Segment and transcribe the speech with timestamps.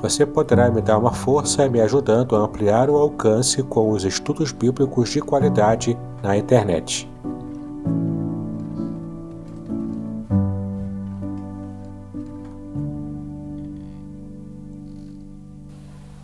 [0.00, 4.52] Você poderá me dar uma força me ajudando a ampliar o alcance com os estudos
[4.52, 7.08] bíblicos de qualidade na internet.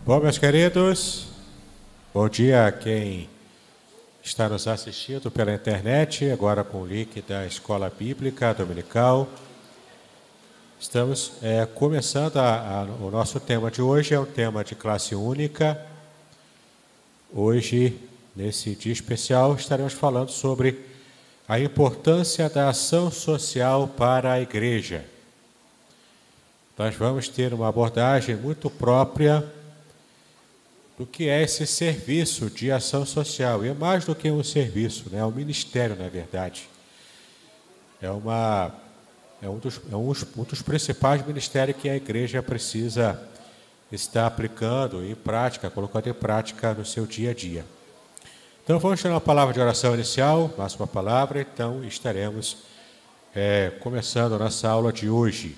[0.03, 1.27] Bom, meus queridos,
[2.13, 3.29] bom dia a quem
[4.21, 9.27] está nos assistindo pela internet, agora com o link da Escola Bíblica Dominical.
[10.81, 15.13] Estamos é, começando a, a, o nosso tema de hoje, é um tema de classe
[15.13, 15.79] única.
[17.31, 17.99] Hoje,
[18.35, 20.83] nesse dia especial, estaremos falando sobre
[21.47, 25.05] a importância da ação social para a igreja.
[26.75, 29.45] Nós vamos ter uma abordagem muito própria
[30.97, 33.63] do que é esse serviço de ação social.
[33.63, 35.19] E é mais do que um serviço, né?
[35.19, 36.67] é um ministério, na verdade.
[38.01, 38.73] É uma
[39.41, 43.19] é um dos, é um, um dos principais ministérios que a igreja precisa
[43.91, 47.65] estar aplicando em prática, colocando em prática no seu dia a dia.
[48.63, 52.57] Então vamos ter uma palavra de oração inicial, máxima palavra, então estaremos
[53.35, 55.57] é, começando a nossa aula de hoje.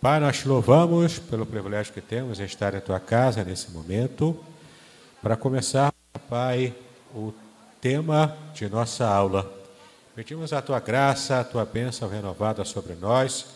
[0.00, 4.38] Pai, nós te louvamos pelo privilégio que temos em estar em tua casa nesse momento.
[5.22, 5.92] Para começar,
[6.28, 6.72] Pai,
[7.12, 7.32] o
[7.80, 9.57] tema de nossa aula
[10.18, 13.46] Pedimos a tua graça, a tua bênção renovada sobre nós,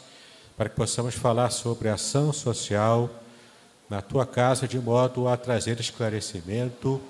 [0.57, 3.11] para que possamos falar sobre ação social
[3.91, 7.01] na tua casa, de modo a trazer esclarecimento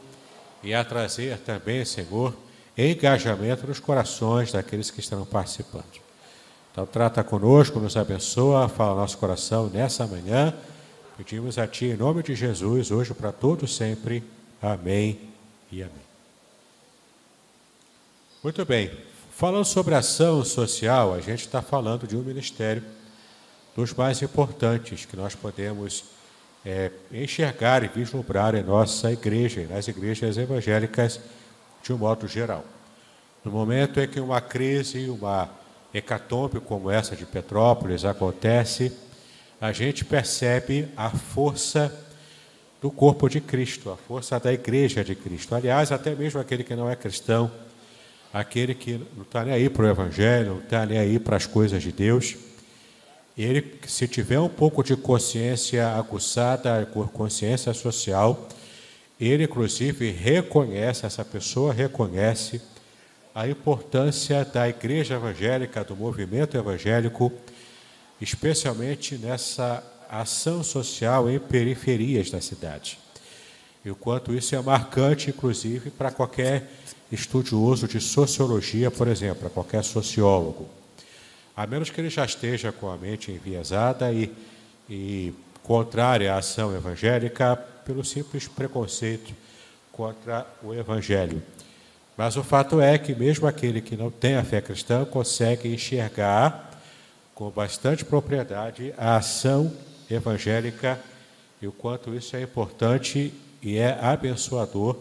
[0.62, 2.34] e a trazer também, Senhor,
[2.78, 6.00] engajamento nos corações daqueles que estão participando.
[6.72, 10.54] Então, trata conosco, nos abençoa, fala nosso coração nessa manhã.
[11.18, 14.24] Pedimos a Ti, em nome de Jesus, hoje para todos sempre.
[14.62, 15.20] Amém
[15.70, 15.92] e amém.
[18.42, 19.11] Muito bem.
[19.42, 22.80] Falando sobre ação social, a gente está falando de um ministério
[23.74, 26.04] dos mais importantes que nós podemos
[26.64, 31.18] é, enxergar e vislumbrar em nossa igreja, nas igrejas evangélicas
[31.82, 32.64] de um modo geral.
[33.44, 35.50] No momento em que uma crise, uma
[35.92, 38.96] hecatombe como essa de Petrópolis acontece,
[39.60, 41.92] a gente percebe a força
[42.80, 45.52] do corpo de Cristo, a força da igreja de Cristo.
[45.52, 47.50] Aliás, até mesmo aquele que não é cristão
[48.32, 51.46] aquele que não está nem aí para o Evangelho, não está nem aí para as
[51.46, 52.36] coisas de Deus,
[53.36, 58.48] ele, se tiver um pouco de consciência aguçada, consciência social,
[59.20, 62.60] ele, inclusive, reconhece, essa pessoa reconhece
[63.34, 67.32] a importância da igreja evangélica, do movimento evangélico,
[68.20, 72.98] especialmente nessa ação social em periferias da cidade.
[73.84, 76.70] E o quanto isso é marcante, inclusive, para qualquer
[77.12, 80.66] estudioso de sociologia, por exemplo, a qualquer sociólogo.
[81.54, 84.32] A menos que ele já esteja com a mente enviesada e,
[84.88, 89.34] e contrária à ação evangélica pelo simples preconceito
[89.92, 91.42] contra o evangelho.
[92.16, 96.70] Mas o fato é que mesmo aquele que não tem a fé cristã consegue enxergar
[97.34, 99.72] com bastante propriedade a ação
[100.10, 100.98] evangélica
[101.60, 103.32] e o quanto isso é importante
[103.62, 104.96] e é abençoador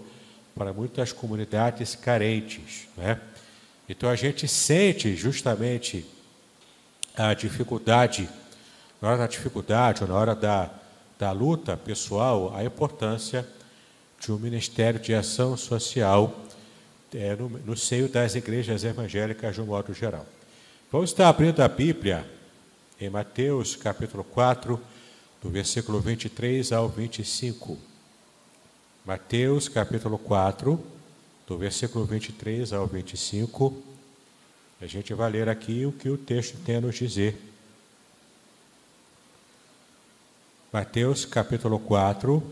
[0.55, 2.87] para muitas comunidades carentes.
[2.97, 3.19] Né?
[3.87, 6.05] Então a gente sente justamente
[7.15, 8.29] a dificuldade,
[9.01, 10.69] na hora da dificuldade ou na hora da,
[11.17, 13.47] da luta pessoal, a importância
[14.19, 16.45] de um ministério de ação social
[17.13, 20.25] é, no, no seio das igrejas evangélicas de um modo geral.
[20.91, 22.25] Vamos estar abrindo a Bíblia
[22.99, 24.79] em Mateus capítulo 4,
[25.41, 27.90] do versículo 23 ao 25.
[29.03, 30.79] Mateus capítulo 4,
[31.47, 33.75] do versículo 23 ao 25.
[34.79, 37.35] A gente vai ler aqui o que o texto tem a nos dizer.
[40.71, 42.43] Mateus capítulo 4,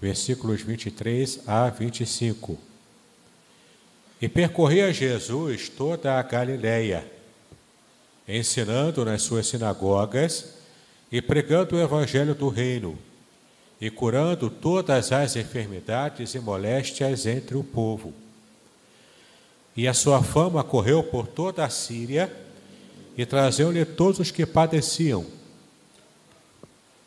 [0.00, 2.58] versículos 23 a 25.
[4.20, 7.08] E percorria Jesus toda a Galileia,
[8.26, 10.56] ensinando nas suas sinagogas
[11.12, 12.98] e pregando o evangelho do reino,
[13.80, 18.12] e curando todas as enfermidades e moléstias entre o povo.
[19.76, 22.32] E a sua fama correu por toda a Síria,
[23.16, 25.24] e traziam-lhe todos os que padeciam,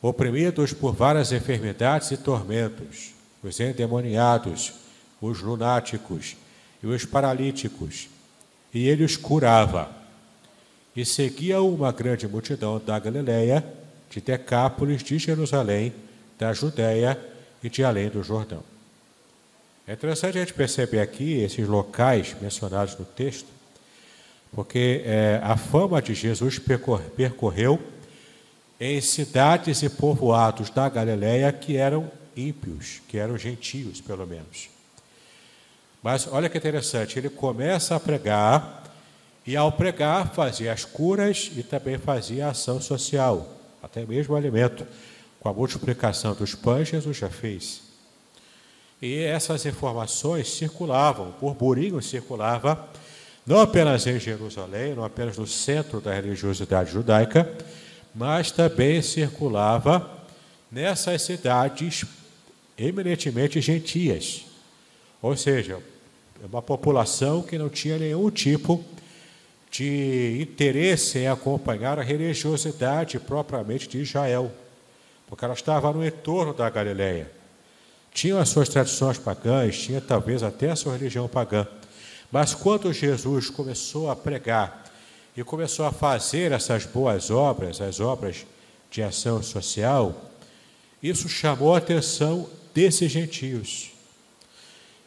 [0.02, 3.14] oprimidos por várias enfermidades e tormentos,
[3.44, 4.74] os endemoniados,
[5.22, 6.36] os lunáticos
[6.82, 8.10] e os paralíticos,
[8.74, 9.92] e ele os curava.
[10.96, 13.64] E seguia uma grande multidão da Galiléia,
[14.10, 15.94] de Decápolis, de Jerusalém,
[16.40, 17.20] da Judéia
[17.62, 18.64] e de além do Jordão.
[19.86, 23.48] É interessante a gente perceber aqui esses locais mencionados no texto,
[24.54, 26.60] porque é, a fama de Jesus
[27.16, 27.80] percorreu
[28.80, 34.70] em cidades e povoados da Galiléia que eram ímpios, que eram gentios, pelo menos.
[36.02, 38.84] Mas olha que interessante, ele começa a pregar
[39.46, 43.52] e ao pregar fazia as curas e também fazia ação social,
[43.84, 44.86] até mesmo alimento.
[45.40, 47.82] Com a multiplicação dos pães, Jesus já fez.
[49.02, 52.90] E essas informações circulavam, o burburinho circulava,
[53.46, 57.50] não apenas em Jerusalém, não apenas no centro da religiosidade judaica,
[58.14, 60.10] mas também circulava
[60.72, 62.06] nessas cidades
[62.78, 64.46] eminentemente gentias.
[65.22, 65.80] Ou seja,
[66.44, 68.84] uma população que não tinha nenhum tipo
[69.72, 74.52] de interesse em acompanhar a religiosidade propriamente de Israel,
[75.30, 77.32] porque ela estava no entorno da Galileia.
[78.12, 81.68] Tinha as suas tradições pagãs, tinha talvez até a sua religião pagã.
[82.32, 84.86] Mas quando Jesus começou a pregar
[85.38, 88.48] e começou a fazer essas boas obras, as obras
[88.90, 90.32] de ação social,
[91.02, 93.92] isso chamou a atenção desses gentios.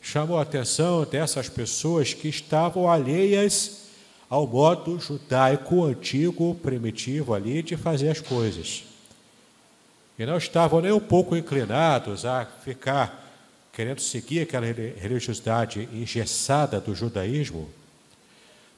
[0.00, 3.82] Chamou a atenção dessas pessoas que estavam alheias
[4.30, 8.91] ao modo judaico antigo, primitivo ali de fazer as coisas.
[10.22, 13.28] E não estavam nem um pouco inclinados a ficar
[13.72, 17.68] querendo seguir aquela religiosidade engessada do judaísmo,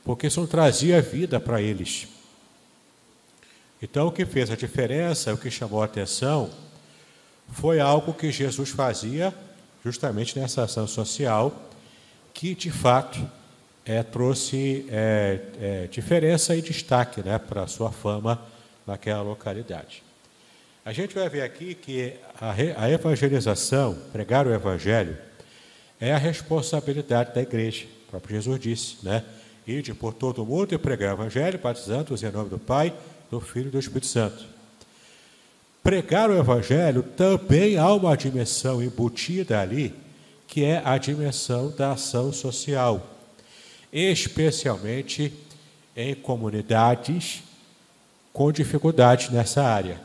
[0.02, 2.08] porque isso não trazia vida para eles.
[3.82, 6.48] Então, o que fez a diferença, o que chamou a atenção,
[7.52, 9.34] foi algo que Jesus fazia
[9.84, 11.54] justamente nessa ação social,
[12.32, 13.20] que de fato
[13.84, 18.40] é, trouxe é, é, diferença e destaque né, para a sua fama
[18.86, 20.02] naquela localidade.
[20.84, 22.52] A gente vai ver aqui que a,
[22.84, 25.16] a evangelização, pregar o evangelho,
[25.98, 27.86] é a responsabilidade da igreja.
[28.06, 29.24] O próprio Jesus disse, né?
[29.66, 32.92] Ide por todo o mundo e pregar o Evangelho, batizando-os em nome do Pai,
[33.30, 34.44] do Filho e do Espírito Santo.
[35.82, 39.94] Pregar o Evangelho também há uma dimensão embutida ali,
[40.46, 43.06] que é a dimensão da ação social,
[43.90, 45.32] especialmente
[45.96, 47.42] em comunidades
[48.34, 49.98] com dificuldades nessa área,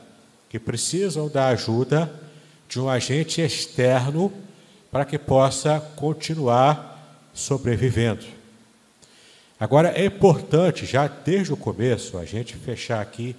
[0.50, 2.12] que precisam da ajuda
[2.68, 4.34] de um agente externo
[4.92, 8.26] para que possa continuar sobrevivendo.
[9.60, 13.36] Agora, é importante, já desde o começo, a gente fechar aqui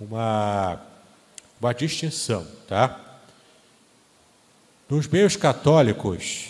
[0.00, 0.80] uma,
[1.60, 3.00] uma distinção, tá?
[4.88, 6.48] Nos meios católicos,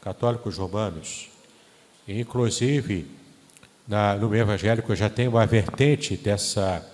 [0.00, 1.28] católicos romanos,
[2.06, 3.06] inclusive
[3.86, 6.84] na, no meio evangélico já tem uma vertente dessa,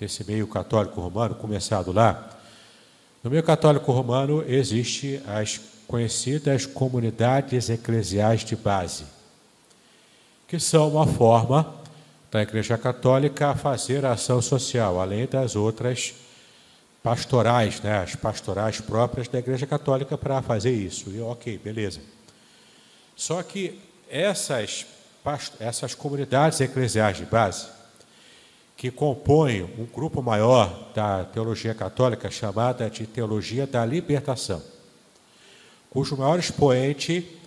[0.00, 2.36] desse meio católico romano, começado lá.
[3.22, 9.04] No meio católico romano existe as conhecidas comunidades eclesiais de base
[10.50, 11.76] que são uma forma
[12.28, 16.12] da Igreja Católica fazer ação social, além das outras
[17.04, 21.08] pastorais, né, as pastorais próprias da Igreja Católica para fazer isso.
[21.10, 22.00] E ok, beleza.
[23.14, 23.80] Só que
[24.10, 24.84] essas,
[25.60, 27.68] essas comunidades eclesiais de base,
[28.80, 34.62] que compõem um grupo maior da teologia católica chamada de teologia da libertação,
[35.90, 37.38] cujo maior expoente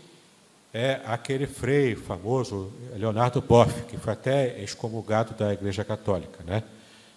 [0.72, 6.62] é aquele frei famoso, Leonardo Boff, que foi até excomulgado da Igreja Católica, né?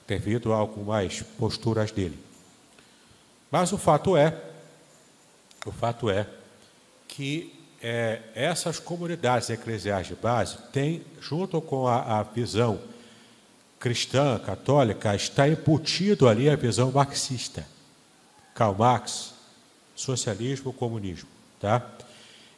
[0.09, 2.19] devido a algumas posturas dele.
[3.51, 4.35] Mas o fato é,
[5.67, 6.27] o fato é
[7.07, 12.81] que é, essas comunidades eclesiais de base têm, junto com a, a visão
[13.79, 17.67] cristã, católica, está embutido ali a visão marxista.
[18.55, 19.35] Karl Marx,
[19.95, 21.29] socialismo, comunismo,
[21.61, 21.87] tá?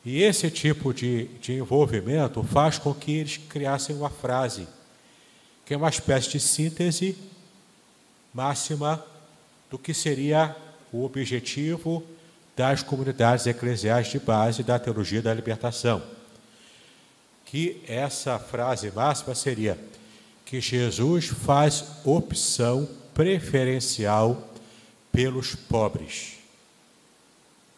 [0.05, 4.67] E esse tipo de, de envolvimento faz com que eles criassem uma frase,
[5.67, 7.19] que é uma espécie de síntese
[8.33, 9.05] máxima
[9.71, 10.57] do que seria
[10.93, 12.03] o objetivo
[12.57, 16.03] das comunidades eclesiais de base da teologia da libertação.
[17.45, 19.79] que essa frase máxima seria
[20.49, 24.51] que Jesus faz opção preferencial
[25.13, 26.39] pelos pobres.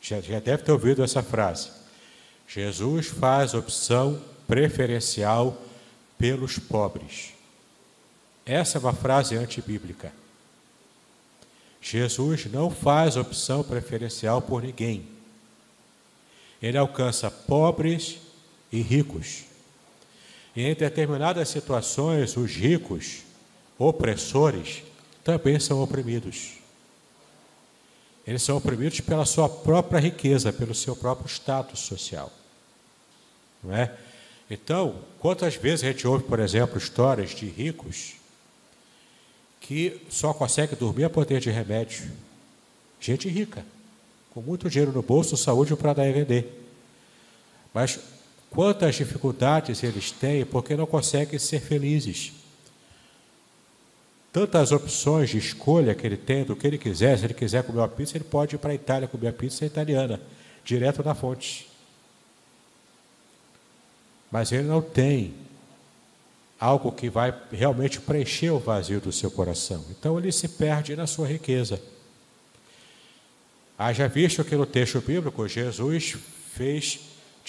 [0.01, 1.69] Já, já deve ter ouvido essa frase.
[2.47, 5.61] Jesus faz opção preferencial
[6.17, 7.31] pelos pobres.
[8.47, 10.13] Essa é uma frase antibíblica.
[11.83, 15.09] Jesus não faz opção preferencial por ninguém.
[16.63, 18.19] Ele alcança pobres
[18.71, 19.50] e ricos.
[20.55, 23.23] E em determinadas situações, os ricos,
[23.79, 24.83] opressores,
[25.23, 26.59] também são oprimidos.
[28.27, 32.33] Eles são oprimidos pela sua própria riqueza, pelo seu próprio status social.
[33.63, 33.95] Não é?
[34.51, 38.15] Então, quantas vezes a gente ouve, por exemplo, histórias de ricos
[39.61, 42.11] que só conseguem dormir a poder de remédio?
[43.01, 43.65] Gente rica,
[44.35, 46.67] com muito dinheiro no bolso, saúde para dar e vender.
[47.73, 48.01] Mas
[48.51, 52.33] quantas dificuldades eles têm porque não conseguem ser felizes?
[54.33, 57.19] Tantas opções de escolha que ele tem do que ele quiser.
[57.19, 59.65] Se ele quiser comer uma pizza, ele pode ir para a Itália comer a pizza
[59.65, 60.21] italiana,
[60.65, 61.69] direto da fonte.
[64.31, 65.35] Mas ele não tem
[66.61, 69.85] algo que vai realmente preencher o vazio do seu coração.
[69.91, 71.83] Então ele se perde na sua riqueza.
[73.77, 76.17] Haja visto que no texto bíblico Jesus
[76.53, 77.01] fez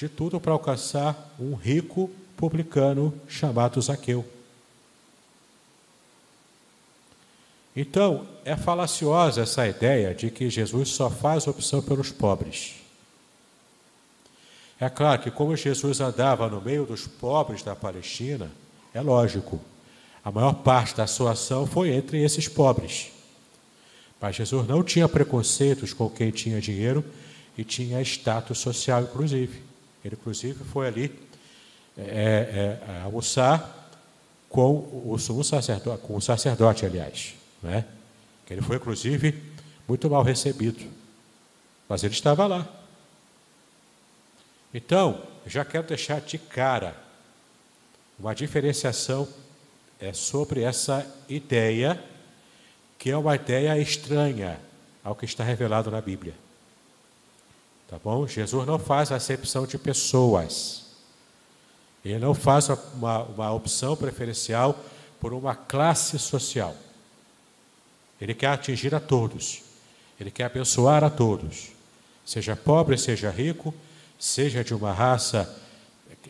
[0.02, 4.26] de tudo para alcançar um rico publicano chamado Zaqueu.
[7.76, 12.78] Então, é falaciosa essa ideia de que Jesus só faz opção pelos pobres.
[14.80, 18.52] É claro que, como Jesus andava no meio dos pobres da Palestina,
[18.96, 19.62] é lógico,
[20.26, 23.12] a maior parte da sua ação foi entre esses pobres.
[24.20, 27.06] Mas Jesus não tinha preconceitos com quem tinha dinheiro
[27.56, 29.70] e tinha status social, inclusive.
[30.04, 31.20] Ele, inclusive, foi ali
[31.98, 33.90] é, é, almoçar
[34.50, 37.86] com o sumo sacerdote, com o sacerdote, aliás né?
[38.46, 39.42] que ele foi, inclusive,
[39.88, 40.84] muito mal recebido.
[41.88, 42.68] Mas ele estava lá.
[44.74, 46.96] Então, já quero deixar de cara
[48.18, 49.28] uma diferenciação
[50.00, 52.02] é, sobre essa ideia,
[52.98, 54.60] que é uma ideia estranha
[55.04, 56.34] ao que está revelado na Bíblia.
[57.92, 58.26] Tá bom?
[58.26, 60.86] Jesus não faz acepção de pessoas.
[62.06, 64.80] Ele não faz uma, uma opção preferencial
[65.20, 66.74] por uma classe social.
[68.20, 69.62] Ele quer atingir a todos.
[70.18, 71.74] Ele quer abençoar a todos.
[72.26, 73.74] Seja pobre, seja rico,
[74.18, 75.54] seja de uma raça,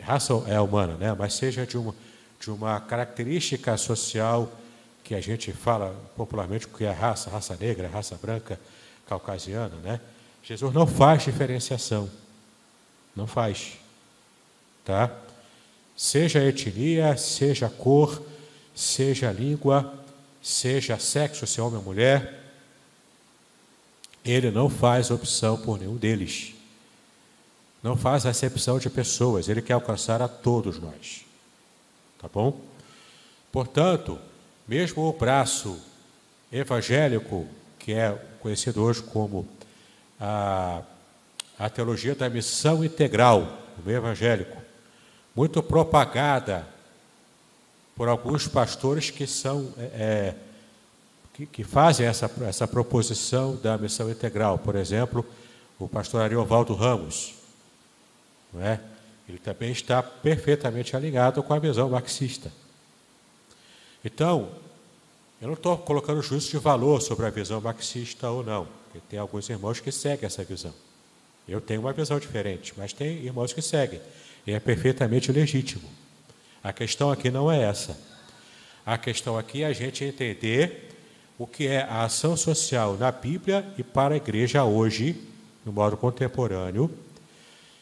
[0.01, 1.13] raça é humana, né?
[1.13, 1.93] mas seja de uma,
[2.39, 4.51] de uma característica social
[5.03, 8.59] que a gente fala popularmente que é raça, raça negra, raça branca,
[9.05, 10.01] caucasiana, né?
[10.43, 12.09] Jesus não faz diferenciação.
[13.15, 13.73] Não faz.
[14.83, 15.11] Tá?
[15.95, 18.21] Seja etnia, seja cor,
[18.73, 19.93] seja língua,
[20.41, 22.41] seja sexo, se é homem ou mulher,
[24.23, 26.53] ele não faz opção por nenhum deles.
[27.83, 31.25] Não faz acepção de pessoas, ele quer alcançar a todos nós.
[32.19, 32.59] Tá bom?
[33.51, 34.19] Portanto,
[34.67, 35.79] mesmo o braço
[36.51, 37.47] evangélico,
[37.79, 39.47] que é conhecido hoje como
[40.21, 40.83] a,
[41.57, 44.55] a teologia da missão integral, o meio evangélico,
[45.35, 46.67] muito propagada
[47.95, 50.35] por alguns pastores que são é, é,
[51.33, 54.59] que, que, fazem essa, essa proposição da missão integral.
[54.59, 55.25] Por exemplo,
[55.79, 57.33] o pastor Ariovaldo Ramos.
[58.53, 58.79] Não é?
[59.27, 62.51] Ele também está perfeitamente alinhado com a visão marxista.
[64.03, 64.49] Então,
[65.41, 69.19] eu não estou colocando juízo de valor sobre a visão marxista ou não, porque tem
[69.19, 70.73] alguns irmãos que seguem essa visão.
[71.47, 74.01] Eu tenho uma visão diferente, mas tem irmãos que seguem,
[74.45, 75.87] e é perfeitamente legítimo.
[76.61, 77.97] A questão aqui não é essa.
[78.85, 80.89] A questão aqui é a gente entender
[81.37, 85.15] o que é a ação social na Bíblia e para a igreja hoje,
[85.65, 86.91] no modo contemporâneo,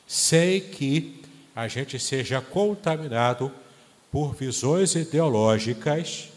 [0.08, 1.22] sem que
[1.56, 3.52] a gente seja contaminado
[4.12, 6.30] por visões ideológicas,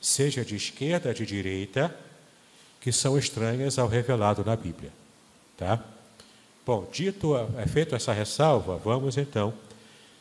[0.00, 1.94] seja de esquerda, de direita,
[2.80, 4.90] que são estranhas ao revelado na Bíblia.
[5.56, 5.78] Tá?
[6.64, 9.52] Bom, dito, é feito essa ressalva, vamos então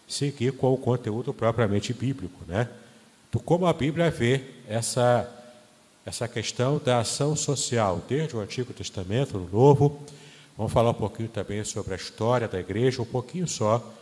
[0.07, 2.67] seguir com o conteúdo propriamente bíblico, né?
[3.45, 5.35] Como a Bíblia vê essa
[6.09, 10.01] essa questão da ação social, desde o Antigo Testamento, no Novo.
[10.57, 13.93] Vamos falar um pouquinho também sobre a história da igreja, um pouquinho só,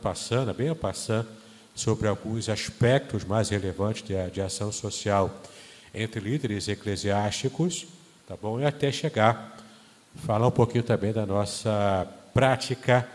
[0.00, 1.28] passando, bem passando,
[1.74, 5.30] sobre alguns aspectos mais relevantes de, de ação social
[5.94, 7.86] entre líderes eclesiásticos,
[8.26, 8.60] tá bom?
[8.60, 9.58] E até chegar
[10.16, 13.08] falar um pouquinho também da nossa prática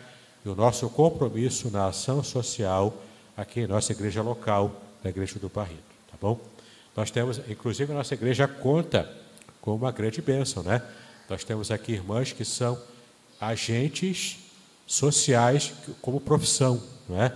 [0.45, 2.93] e o nosso compromisso na ação social
[3.35, 5.77] aqui em nossa igreja local, da Igreja do Barreto,
[6.09, 6.39] tá bom?
[6.95, 9.07] Nós temos, inclusive, a nossa igreja conta
[9.61, 10.81] com uma grande bênção, né?
[11.29, 12.77] Nós temos aqui irmãs que são
[13.39, 14.39] agentes
[14.87, 17.31] sociais como profissão, não é?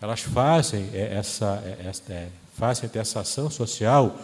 [0.00, 4.18] Elas fazem essa, essa é, fazem dessa ação social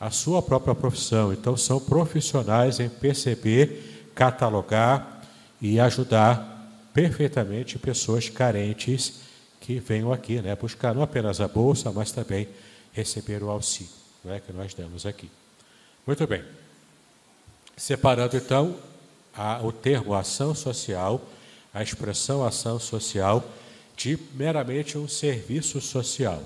[0.00, 1.32] a sua própria profissão.
[1.32, 5.22] Então, são profissionais em perceber, catalogar
[5.60, 6.56] e ajudar
[6.92, 9.20] perfeitamente pessoas carentes
[9.60, 12.48] que venham aqui, né, buscar não apenas a bolsa, mas também
[12.92, 13.92] receber o auxílio,
[14.24, 15.30] né, que nós damos aqui.
[16.06, 16.42] Muito bem.
[17.76, 18.76] Separando então
[19.34, 21.20] a, o termo ação social,
[21.72, 23.44] a expressão ação social,
[23.96, 26.42] de meramente um serviço social.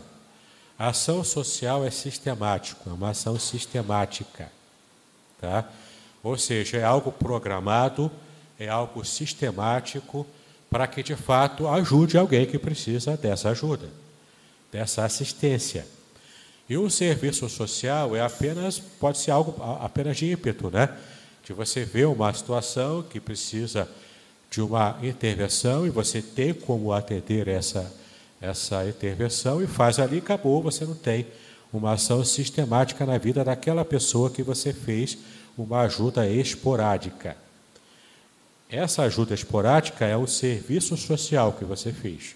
[0.83, 4.51] A ação social é sistemático, é uma ação sistemática.
[5.41, 5.71] Tá?
[6.25, 8.11] Ou seja, é algo programado,
[8.59, 10.27] é algo sistemático
[10.69, 13.91] para que de fato ajude alguém que precisa dessa ajuda,
[14.73, 15.87] dessa assistência.
[16.69, 20.89] E o serviço social é apenas, pode ser algo apenas de ímpeto, né?
[21.45, 23.89] De você ver uma situação que precisa
[24.51, 27.89] de uma intervenção e você tem como atender essa,
[28.43, 31.25] essa intervenção e faz ali, acabou, você não tem
[31.73, 35.17] uma ação sistemática na vida daquela pessoa que você fez
[35.57, 37.37] uma ajuda esporádica.
[38.69, 42.35] Essa ajuda esporádica é o serviço social que você fez,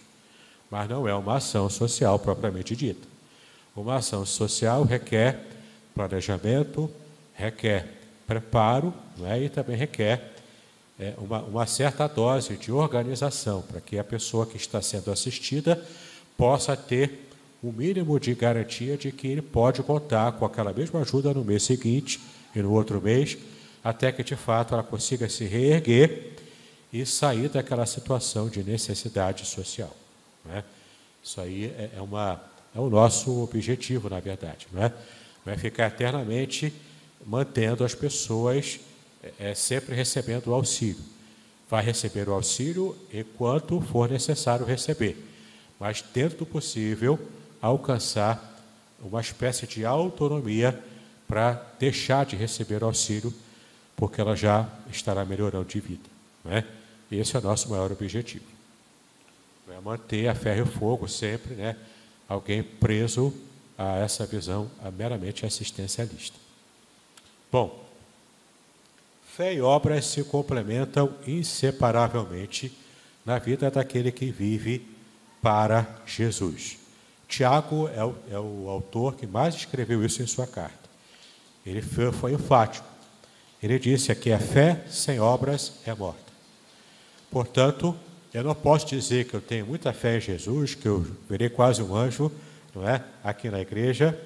[0.70, 3.06] mas não é uma ação social propriamente dita.
[3.74, 5.40] Uma ação social requer
[5.92, 6.90] planejamento,
[7.34, 7.86] requer
[8.26, 8.94] preparo
[9.24, 9.42] é?
[9.42, 10.35] e também requer
[10.98, 15.82] é, uma, uma certa dose de organização para que a pessoa que está sendo assistida
[16.36, 17.28] possa ter
[17.62, 21.62] o mínimo de garantia de que ele pode contar com aquela mesma ajuda no mês
[21.62, 22.20] seguinte
[22.54, 23.36] e no outro mês
[23.86, 26.32] até que de fato ela consiga se reerguer
[26.92, 29.94] e sair daquela situação de necessidade social.
[30.44, 30.64] Não é?
[31.22, 32.40] Isso aí é, é, uma,
[32.74, 34.66] é o nosso objetivo, na verdade.
[34.72, 34.92] Não é,
[35.44, 36.72] não é ficar eternamente
[37.24, 38.80] mantendo as pessoas
[39.38, 41.02] é, sempre recebendo o auxílio.
[41.68, 45.16] Vai receber o auxílio enquanto for necessário receber,
[45.80, 47.18] mas dentro do possível
[47.60, 48.54] alcançar
[49.00, 50.78] uma espécie de autonomia
[51.26, 53.34] para deixar de receber o auxílio
[53.96, 56.08] porque ela já estará melhorando de vida.
[56.44, 56.64] Não é?
[57.10, 58.44] Esse é o nosso maior objetivo.
[59.68, 61.76] É manter a ferro e fogo sempre, né?
[62.28, 63.32] alguém preso
[63.76, 66.36] a essa visão a meramente assistencialista.
[67.50, 67.85] Bom,
[69.36, 72.72] fé e obras se complementam inseparavelmente
[73.22, 74.88] na vida daquele que vive
[75.42, 76.78] para Jesus.
[77.28, 80.88] Tiago é o, é o autor que mais escreveu isso em sua carta.
[81.66, 82.86] Ele foi, foi enfático.
[83.62, 86.32] Ele disse que a fé sem obras é morta.
[87.30, 87.94] Portanto,
[88.32, 91.82] eu não posso dizer que eu tenho muita fé em Jesus, que eu verei quase
[91.82, 92.32] um anjo,
[92.74, 93.04] não é?
[93.22, 94.18] Aqui na igreja,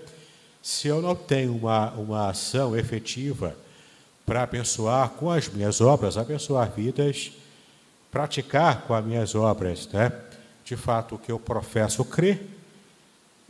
[0.62, 3.57] se eu não tenho uma, uma ação efetiva
[4.31, 7.33] para abençoar com as minhas obras, abençoar vidas,
[8.12, 10.12] praticar com as minhas obras, né?
[10.64, 12.40] De fato, o que eu professo crer,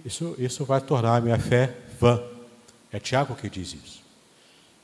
[0.06, 2.22] isso, isso vai tornar a minha fé vã.
[2.90, 4.02] É Tiago que diz isso.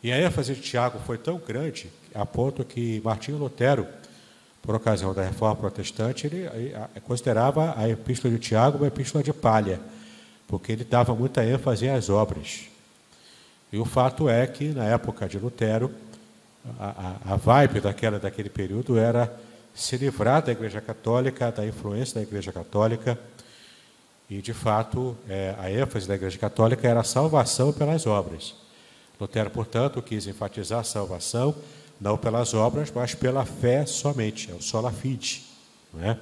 [0.03, 3.87] E a ênfase de Tiago foi tão grande, a ponto que Martinho Lutero,
[4.61, 6.47] por ocasião da reforma protestante, ele
[7.05, 9.81] considerava a epístola de Tiago uma epístola de palha,
[10.47, 12.69] porque ele dava muita ênfase às obras.
[13.73, 15.93] E o fato é que, na época de Lutero,
[16.79, 19.33] a, a, vibe daquela, daquele período era
[19.75, 23.19] se livrar da Igreja Católica, da influência da Igreja Católica,
[24.29, 28.55] e, de fato, é, a ênfase da Igreja Católica era a salvação pelas obras.
[29.21, 31.55] Lutero, portanto, quis enfatizar a salvação
[32.01, 35.45] não pelas obras, mas pela fé somente, é o sola fide.
[36.01, 36.17] É?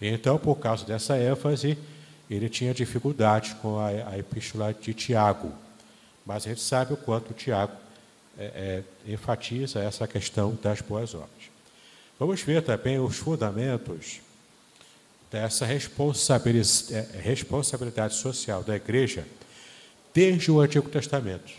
[0.00, 1.78] Então, por causa dessa ênfase,
[2.28, 5.52] ele tinha dificuldade com a, a epístola de Tiago.
[6.28, 7.72] Mas a gente sabe o quanto Tiago
[8.38, 11.30] é, é, enfatiza essa questão das boas obras.
[12.18, 14.20] Vamos ver também os fundamentos
[15.30, 19.26] dessa é, responsabilidade social da igreja
[20.12, 21.50] desde o Antigo Testamento.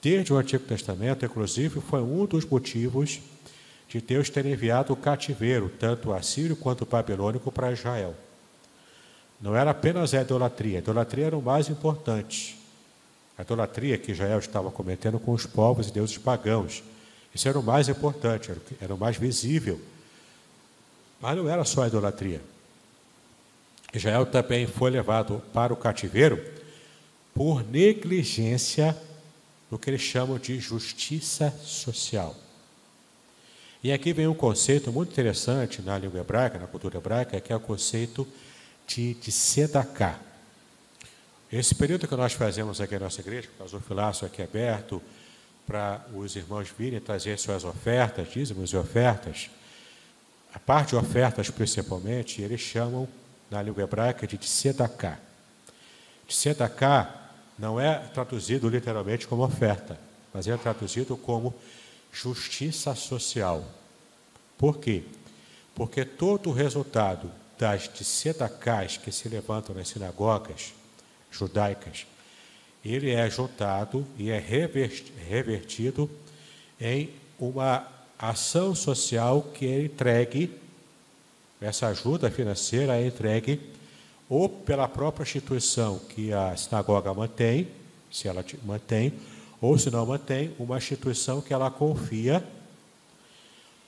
[0.00, 3.18] Desde o Antigo Testamento, inclusive, foi um dos motivos
[3.88, 8.14] de Deus ter enviado o cativeiro, tanto assírio quanto babilônico, para Israel.
[9.40, 12.57] Não era apenas a idolatria, a idolatria era o mais importante.
[13.38, 16.82] A idolatria que Israel estava cometendo com os povos e deuses pagãos.
[17.32, 19.80] Isso era o mais importante, era o mais visível.
[21.20, 22.42] Mas não era só a idolatria.
[23.94, 26.44] Israel também foi levado para o cativeiro
[27.32, 28.96] por negligência
[29.70, 32.34] no que eles chamam de justiça social.
[33.82, 37.56] E aqui vem um conceito muito interessante na língua hebraica, na cultura hebraica, que é
[37.56, 38.26] o conceito
[38.86, 39.30] de, de.
[41.50, 45.00] Esse período que nós fazemos aqui na nossa igreja, o gasofilaço aqui aberto,
[45.66, 49.48] para os irmãos virem trazer suas ofertas, dízimos e ofertas,
[50.52, 53.08] a parte de ofertas principalmente, eles chamam
[53.50, 55.18] na língua hebraica de Tzedakah.
[56.26, 59.98] Tzedakah não é traduzido literalmente como oferta,
[60.34, 61.54] mas é traduzido como
[62.12, 63.64] justiça social.
[64.58, 65.02] Por quê?
[65.74, 70.74] Porque todo o resultado das tzedakás que se levantam nas sinagogas
[71.30, 72.06] judaicas,
[72.84, 76.10] ele é juntado e é revertido
[76.80, 77.86] em uma
[78.18, 80.50] ação social que é entregue,
[81.60, 83.60] essa ajuda financeira é entregue
[84.28, 87.68] ou pela própria instituição que a sinagoga mantém,
[88.10, 89.12] se ela mantém,
[89.60, 92.44] ou se não mantém, uma instituição que ela confia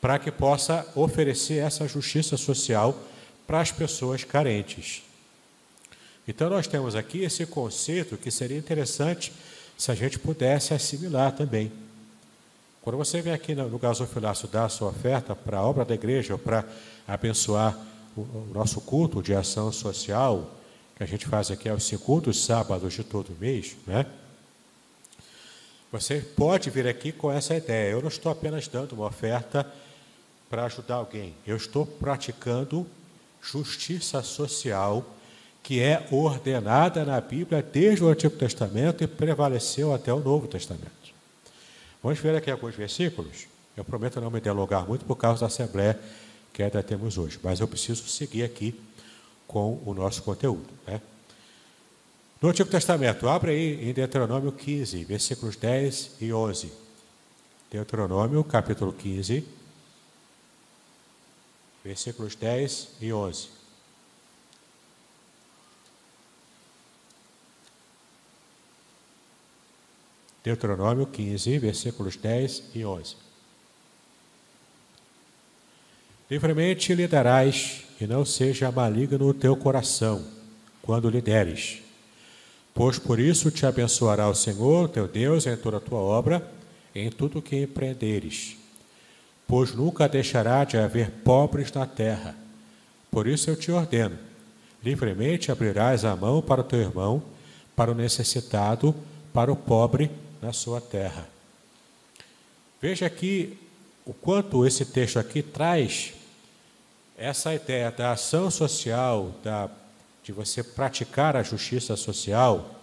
[0.01, 2.97] para que possa oferecer essa justiça social
[3.47, 5.03] para as pessoas carentes.
[6.31, 9.33] Então, nós temos aqui esse conceito que seria interessante
[9.77, 11.73] se a gente pudesse assimilar também.
[12.81, 16.39] Quando você vem aqui no gasofilaço dar a sua oferta para a obra da igreja,
[16.39, 16.65] para
[17.05, 17.77] abençoar
[18.17, 20.55] o, nosso culto de ação social,
[20.95, 24.07] que a gente faz aqui aos segundos sábados de todo mês, né?
[25.91, 27.91] Você pode vir aqui com essa ideia.
[27.91, 29.67] Eu não estou apenas dando uma oferta
[30.49, 32.87] para ajudar alguém, eu estou praticando
[33.43, 35.05] justiça social
[35.63, 40.91] que é ordenada na Bíblia desde o Antigo Testamento e prevaleceu até o Novo Testamento.
[42.03, 43.47] Vamos ver aqui alguns versículos.
[43.77, 45.99] Eu prometo não me delongar muito por causa da Assembleia
[46.53, 48.79] que ainda temos hoje, mas eu preciso seguir aqui
[49.47, 50.69] com o nosso conteúdo.
[50.87, 51.01] Né?
[52.41, 56.73] No Antigo Testamento, abre aí em Deuteronômio 15, versículos 10 e 11.
[57.71, 59.47] Deuteronômio, capítulo 15,
[61.85, 63.60] versículos 10 e 11.
[70.51, 73.15] Deuteronômio 15, versículos 10 e 11.
[76.29, 80.25] Livremente lhe darás, e não seja maligno o teu coração,
[80.83, 81.83] quando lhe deres.
[82.75, 86.45] Pois por isso te abençoará o Senhor, teu Deus, em toda a tua obra,
[86.95, 88.57] em tudo o que empreenderes.
[89.47, 92.37] Pois nunca deixará de haver pobres na terra.
[93.09, 94.19] Por isso eu te ordeno:
[94.83, 97.23] livremente abrirás a mão para o teu irmão,
[97.77, 98.95] para o necessitado,
[99.33, 101.29] para o pobre na sua terra.
[102.81, 103.59] Veja aqui
[104.07, 106.15] o quanto esse texto aqui traz
[107.17, 109.69] essa ideia da ação social, da,
[110.25, 112.81] de você praticar a justiça social,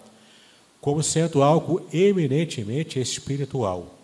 [0.80, 3.94] como sendo algo eminentemente espiritual.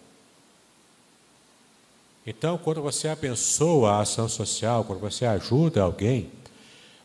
[2.27, 6.33] Então, quando você abençoa a ação social, quando você ajuda alguém,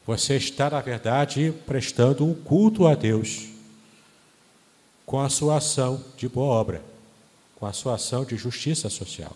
[0.07, 3.58] você está, na verdade, prestando um culto a Deus
[5.09, 6.83] com a sua ação de boa obra,
[7.55, 9.35] com a sua ação de justiça social.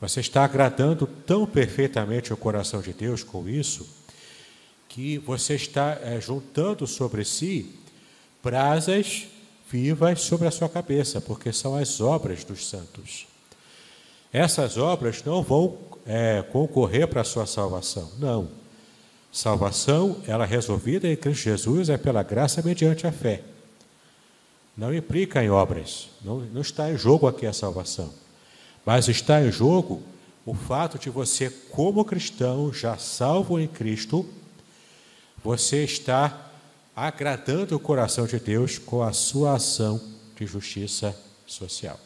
[0.00, 3.86] Você está agradando tão perfeitamente o coração de Deus com isso,
[4.88, 7.70] que você está é, juntando sobre si
[8.42, 9.26] brasas
[9.70, 13.26] vivas sobre a sua cabeça, porque são as obras dos santos.
[14.32, 15.76] Essas obras não vão
[16.06, 18.48] é, concorrer para a sua salvação, não.
[19.30, 23.51] Salvação, ela resolvida em Cristo Jesus, é pela graça mediante a fé
[24.76, 28.12] não implica em obras, não, não está em jogo aqui a salvação,
[28.84, 30.02] mas está em jogo
[30.44, 34.28] o fato de você, como cristão, já salvo em Cristo,
[35.42, 36.50] você está
[36.94, 40.00] agradando o coração de Deus com a sua ação
[40.36, 41.98] de justiça social.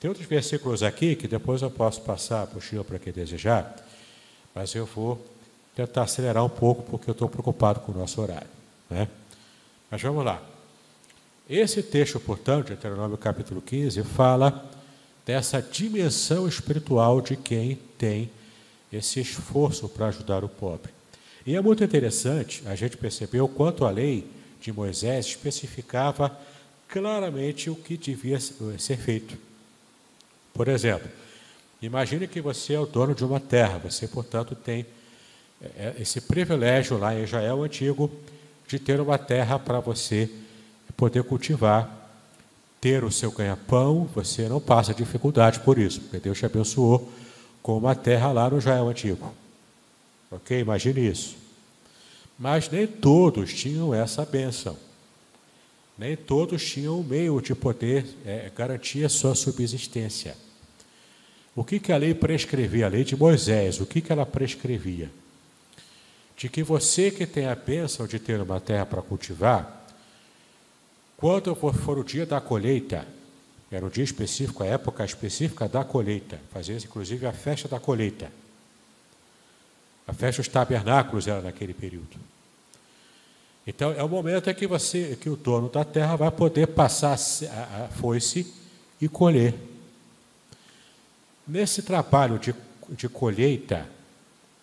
[0.00, 3.76] Tem outros versículos aqui que depois eu posso passar para o Chile para quem desejar,
[4.54, 5.24] mas eu vou
[5.76, 8.48] tentar acelerar um pouco porque eu estou preocupado com o nosso horário.
[8.90, 9.08] Né?
[9.90, 10.51] Mas vamos lá.
[11.48, 14.64] Esse texto, portanto, de Deuteronômio capítulo 15, fala
[15.26, 18.30] dessa dimensão espiritual de quem tem
[18.92, 20.92] esse esforço para ajudar o pobre.
[21.44, 24.24] E é muito interessante a gente perceber o quanto a lei
[24.60, 26.36] de Moisés especificava
[26.86, 29.36] claramente o que devia ser feito.
[30.54, 31.10] Por exemplo,
[31.80, 34.86] imagine que você é o dono de uma terra, você, portanto, tem
[35.60, 38.10] é, é, esse privilégio lá em Israel antigo
[38.68, 40.30] de ter uma terra para você
[40.96, 42.10] poder cultivar,
[42.80, 47.10] ter o seu ganha-pão, você não passa dificuldade por isso, porque Deus te abençoou
[47.62, 49.32] com uma terra lá no Israel Antigo.
[50.30, 50.58] Ok?
[50.58, 51.36] Imagine isso.
[52.38, 54.76] Mas nem todos tinham essa bênção.
[55.96, 60.36] Nem todos tinham o meio de poder é, garantir a sua subsistência.
[61.54, 62.86] O que, que a lei prescrevia?
[62.86, 65.10] A lei de Moisés, o que, que ela prescrevia?
[66.42, 69.81] de que você que tem a bênção de ter uma terra para cultivar,
[71.22, 73.06] quando for o dia da colheita,
[73.70, 78.28] era o dia específico, a época específica da colheita, fazia inclusive a festa da colheita.
[80.04, 82.18] A festa dos tabernáculos era naquele período.
[83.64, 87.12] Então é o momento em que você, que o dono da terra vai poder passar
[87.14, 88.52] a foice
[89.00, 89.54] e colher.
[91.46, 92.52] Nesse trabalho de,
[92.90, 93.88] de colheita,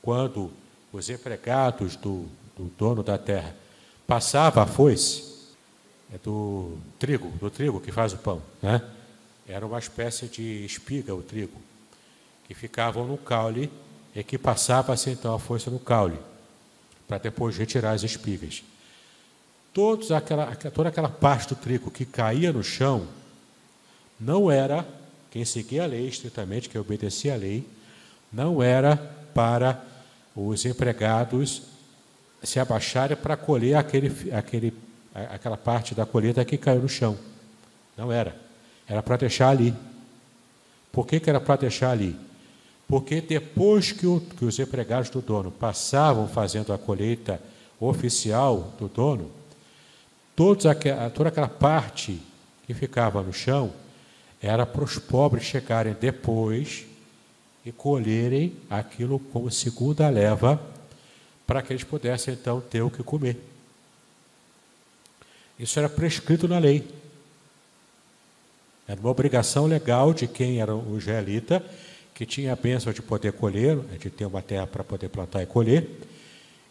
[0.02, 0.52] quando
[0.91, 2.26] os empregados do,
[2.58, 3.56] do dono da terra
[4.06, 5.29] passavam a foice,
[6.13, 8.82] é do trigo, do trigo que faz o pão, né?
[9.48, 11.60] Era uma espécie de espiga o trigo,
[12.48, 13.72] que ficavam no caule
[14.15, 16.17] e que passava-se então a foice no caule,
[17.08, 18.63] para depois retirar as espigas.
[19.74, 23.08] Todos aquela, toda aquela parte do trigo que caía no chão
[24.19, 24.86] não era,
[25.32, 27.67] quem seguia a lei estritamente, que obedecia à lei,
[28.32, 28.98] não era
[29.34, 29.84] para
[30.36, 31.63] os empregados
[32.43, 34.74] se abaixarem para colher aquele, aquele,
[35.13, 37.17] aquela parte da colheita que caiu no chão.
[37.98, 38.36] Não era.
[38.88, 39.74] Era para deixar ali.
[40.91, 42.15] Por que, que era para deixar ali?
[42.88, 47.39] Porque depois que, o, que os empregados do dono passavam fazendo a colheita
[47.80, 49.30] oficial do dono,
[50.36, 52.19] todos aqua, toda aquela parte
[52.65, 53.72] que ficava no chão
[54.41, 56.86] era para os pobres chegarem depois
[57.65, 60.60] e colherem aquilo como segunda leva,
[61.45, 63.38] para que eles pudessem então ter o que comer.
[65.60, 66.88] Isso era prescrito na lei.
[68.88, 71.63] Era uma obrigação legal de quem era o israelita,
[72.15, 75.45] que tinha a bênção de poder colher, de ter uma terra para poder plantar e
[75.45, 75.88] colher,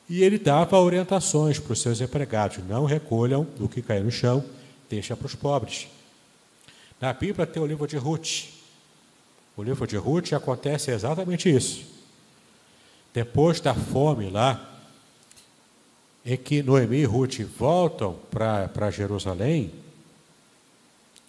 [0.09, 4.45] e ele dava orientações para os seus empregados: não recolham o que cai no chão,
[4.89, 5.87] deixa para os pobres.
[7.01, 8.47] Na Bíblia tem o livro de Ruth.
[9.57, 11.85] O livro de Ruth acontece exatamente isso.
[13.13, 14.78] Depois da fome lá,
[16.31, 19.73] em que Noemi e Ruth voltam para Jerusalém,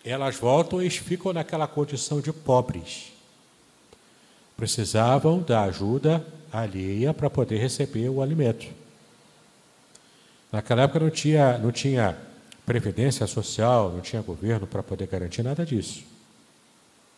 [0.03, 3.13] elas voltam e ficam naquela condição de pobres.
[4.57, 8.67] Precisavam da ajuda alheia para poder receber o alimento.
[10.51, 12.17] Naquela época não tinha, não tinha
[12.65, 16.03] previdência social, não tinha governo para poder garantir nada disso.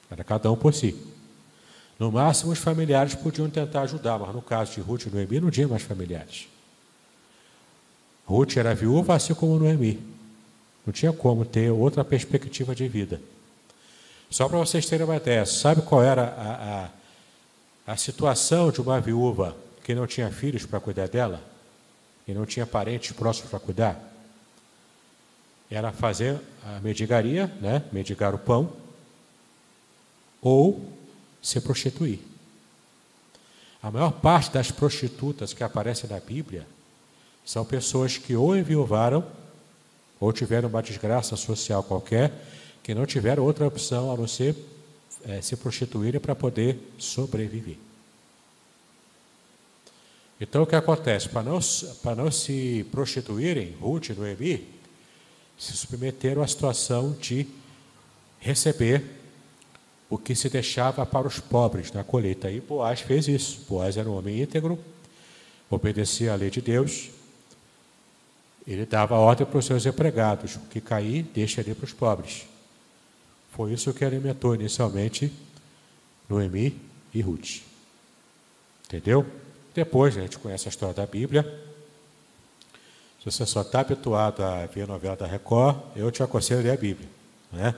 [0.08, 0.96] Era cada um por si.
[1.98, 5.50] No máximo, os familiares podiam tentar ajudar, mas no caso de Ruth e Noemi, não
[5.50, 6.48] tinha mais familiares.
[8.32, 10.00] Ruth era viúva, assim como Noemi.
[10.86, 13.22] Não tinha como ter outra perspectiva de vida.
[14.30, 19.02] Só para vocês terem uma ideia, sabe qual era a, a, a situação de uma
[19.02, 21.44] viúva que não tinha filhos para cuidar dela?
[22.26, 24.02] E não tinha parentes próximos para cuidar?
[25.70, 27.84] Era fazer a medigaria, né?
[27.92, 28.72] medigar o pão,
[30.42, 30.90] ou
[31.42, 32.20] se prostituir.
[33.84, 36.66] A maior parte das prostitutas que aparecem na Bíblia
[37.46, 39.26] são pessoas que ou enviuvaram
[40.20, 42.32] ou tiveram uma desgraça social qualquer,
[42.84, 44.56] que não tiveram outra opção a não ser
[45.26, 47.78] é, se prostituírem para poder sobreviver.
[50.40, 51.30] Então o que acontece?
[51.30, 51.60] Para não,
[52.02, 54.68] para não se prostituírem, Ruth e Noemi
[55.58, 57.46] se submeteram à situação de
[58.40, 59.04] receber
[60.10, 62.50] o que se deixava para os pobres na colheita.
[62.50, 63.62] E Boaz fez isso.
[63.70, 64.80] Boaz era um homem íntegro,
[65.70, 67.12] obedecia à lei de Deus.
[68.66, 72.46] Ele dava ordem para os seus empregados: o que cair, deixa ali para os pobres.
[73.52, 75.32] Foi isso que alimentou inicialmente
[76.30, 76.80] Noemi
[77.14, 77.62] e Ruth.
[78.86, 79.26] Entendeu?
[79.74, 81.44] Depois, a gente conhece a história da Bíblia.
[83.20, 86.64] Se você só está habituado a ver a novela da Record, eu te aconselho a
[86.64, 87.08] ler a Bíblia.
[87.52, 87.76] Né?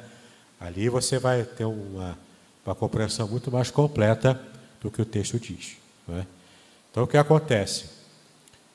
[0.60, 2.18] Ali você vai ter uma,
[2.66, 4.40] uma compreensão muito mais completa
[4.80, 5.78] do que o texto diz.
[6.08, 6.26] Né?
[6.90, 7.90] Então, o que acontece?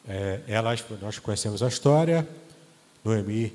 [0.09, 2.27] É, elas, nós conhecemos a história,
[3.05, 3.53] Noemi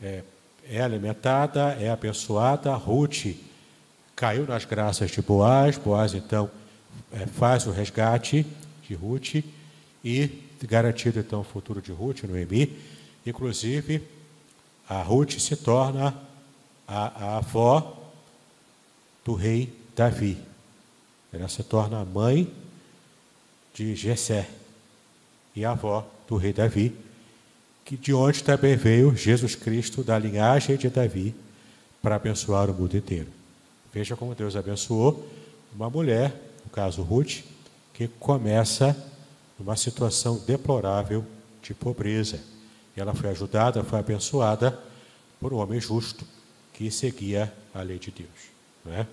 [0.00, 0.22] é,
[0.70, 3.34] é alimentada, é abençoada, Ruth
[4.14, 6.48] caiu nas graças de Boaz, Boaz então
[7.12, 8.46] é, faz o resgate
[8.86, 9.42] de Ruth
[10.04, 12.78] e garantido então o futuro de Ruth, Noemi.
[13.26, 14.00] Inclusive,
[14.88, 16.14] a Ruth se torna
[16.86, 18.12] a, a avó
[19.24, 20.38] do rei Davi.
[21.32, 22.52] Ela se torna a mãe
[23.74, 24.48] de Jessé
[25.58, 26.94] e avó do rei Davi,
[27.84, 31.34] que de onde também veio Jesus Cristo da linhagem de Davi
[32.00, 33.28] para abençoar o mundo inteiro.
[33.92, 35.28] Veja como Deus abençoou
[35.74, 36.32] uma mulher,
[36.64, 37.40] no caso Ruth,
[37.92, 38.96] que começa
[39.58, 41.24] numa situação deplorável
[41.62, 42.40] de pobreza.
[42.96, 44.78] Ela foi ajudada, foi abençoada
[45.40, 46.24] por um homem justo
[46.74, 48.28] que seguia a lei de Deus.
[48.84, 49.06] Não é?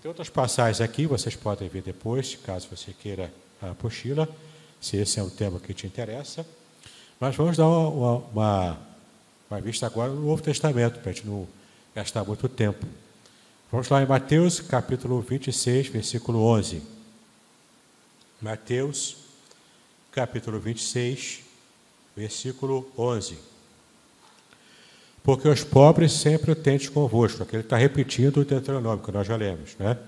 [0.00, 4.28] Tem outras passagens aqui, vocês podem ver depois, caso você queira a apostila.
[4.80, 6.46] Se esse é um tema que te interessa.
[7.20, 8.78] Mas vamos dar uma, uma,
[9.50, 11.46] uma vista agora no Novo Testamento, para a gente não
[11.94, 12.86] gastar muito tempo.
[13.70, 16.80] Vamos lá em Mateus, capítulo 26, versículo 11.
[18.40, 19.16] Mateus,
[20.12, 21.40] capítulo 26,
[22.16, 23.36] versículo 11.
[25.22, 27.42] Porque os pobres sempre o tendes convosco.
[27.42, 29.98] Aqui ele está repetindo o Deuteronômio, que nós já lemos, né?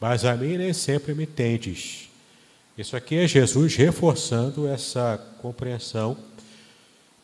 [0.00, 2.10] Mas a mim nem sempre me tendes.
[2.76, 6.16] Isso aqui é Jesus reforçando essa compreensão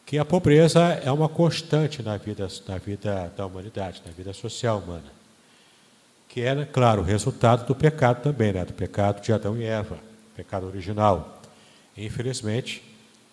[0.07, 4.79] que a pobreza é uma constante na vida, na vida da humanidade, na vida social
[4.79, 5.13] humana.
[6.29, 8.65] Que é, claro, resultado do pecado também, né?
[8.65, 9.99] do pecado de Adão e Eva,
[10.37, 11.43] pecado original.
[11.97, 12.83] Infelizmente,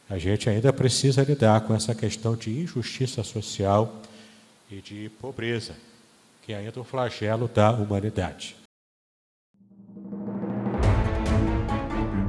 [0.10, 4.01] a gente ainda precisa lidar com essa questão de injustiça social
[4.71, 5.75] e de pobreza,
[6.41, 8.56] que ainda é um flagelo da humanidade.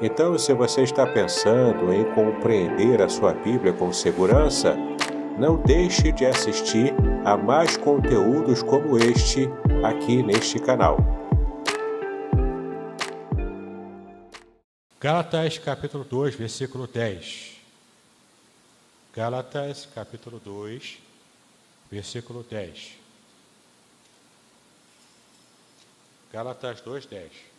[0.00, 4.76] Então, se você está pensando em compreender a sua Bíblia com segurança,
[5.38, 6.92] não deixe de assistir
[7.24, 9.48] a mais conteúdos como este
[9.82, 10.98] aqui neste canal.
[15.00, 17.56] Gálatas capítulo 2, versículo 10.
[19.14, 20.98] Gálatas capítulo 2,
[21.90, 22.98] versículo 10.
[26.30, 27.55] Gálatas 2, 10.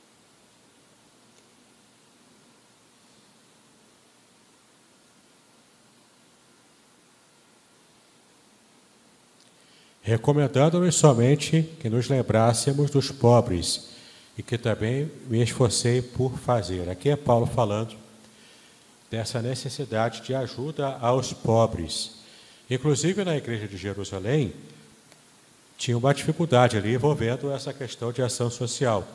[10.07, 13.89] Recomendando-nos somente que nos lembrássemos dos pobres
[14.37, 16.87] e que também me esforcei por fazer.
[16.87, 17.93] Aqui é Paulo falando
[19.11, 22.19] dessa necessidade de ajuda aos pobres.
[22.69, 24.53] Inclusive na igreja de Jerusalém,
[25.77, 29.05] tinha uma dificuldade ali envolvendo essa questão de ação social.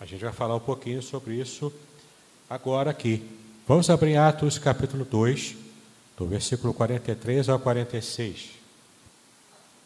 [0.00, 1.72] A gente vai falar um pouquinho sobre isso
[2.48, 3.22] agora aqui.
[3.68, 5.54] Vamos abrir Atos capítulo 2,
[6.16, 8.59] do versículo 43 ao 46.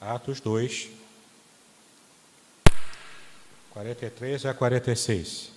[0.07, 0.91] Atos 2,
[3.71, 5.51] 43 a 46.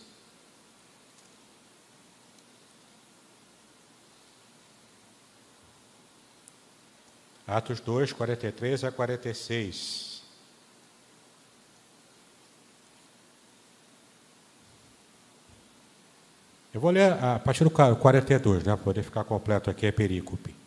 [7.45, 10.23] Atos 2, 43 a 46.
[16.73, 20.66] Eu vou ler a partir do 42, né, para poder ficar completo aqui, é perícope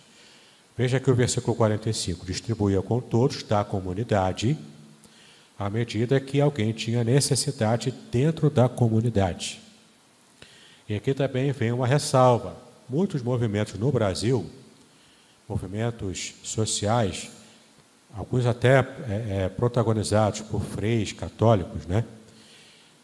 [0.81, 4.57] Veja aqui o versículo 45: distribuía com todos da comunidade,
[5.55, 9.61] à medida que alguém tinha necessidade dentro da comunidade.
[10.89, 12.57] E aqui também vem uma ressalva:
[12.89, 14.43] muitos movimentos no Brasil,
[15.47, 17.29] movimentos sociais,
[18.17, 22.03] alguns até é, é, protagonizados por freis católicos, né?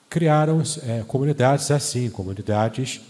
[0.09, 3.01] criaram é, comunidades assim, comunidades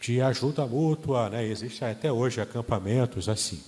[0.00, 1.44] de ajuda mútua, né?
[1.44, 3.60] existem até hoje acampamentos assim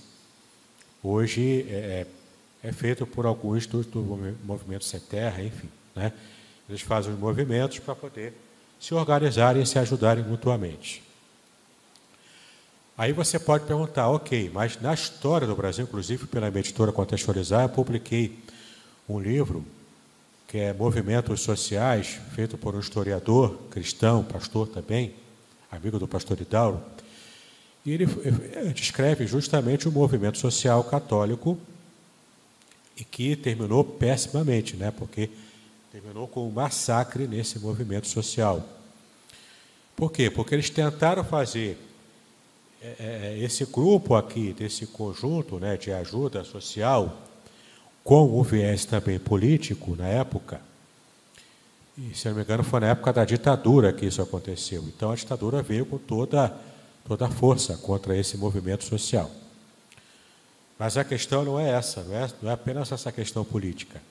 [1.03, 2.05] hoje é,
[2.63, 5.69] é, é feito por alguns do, do movimento Sem Terra, enfim.
[5.95, 6.13] Né?
[6.69, 8.33] Eles fazem os movimentos para poder
[8.79, 11.03] se organizarem e se ajudarem mutuamente.
[12.97, 17.69] Aí você pode perguntar, ok, mas na história do Brasil, inclusive pela editora Contextualizar, eu
[17.69, 18.37] publiquei
[19.07, 19.65] um livro
[20.47, 25.15] que é Movimentos Sociais, feito por um historiador cristão, pastor também,
[25.71, 26.83] amigo do pastor Idauro,
[27.85, 28.05] e ele
[28.73, 31.57] descreve justamente o movimento social católico
[32.95, 34.91] e que terminou pessimamente, né?
[34.91, 35.29] porque
[35.91, 38.63] terminou com um massacre nesse movimento social.
[39.95, 40.29] Por quê?
[40.29, 41.77] Porque eles tentaram fazer
[42.81, 47.21] é, esse grupo aqui, desse conjunto né, de ajuda social,
[48.03, 50.61] com o viés também político na época,
[51.97, 54.83] e se não me engano foi na época da ditadura que isso aconteceu.
[54.87, 56.55] Então a ditadura veio com toda
[57.05, 59.29] toda a força contra esse movimento social.
[60.77, 64.01] Mas a questão não é essa, não é, não é apenas essa questão política.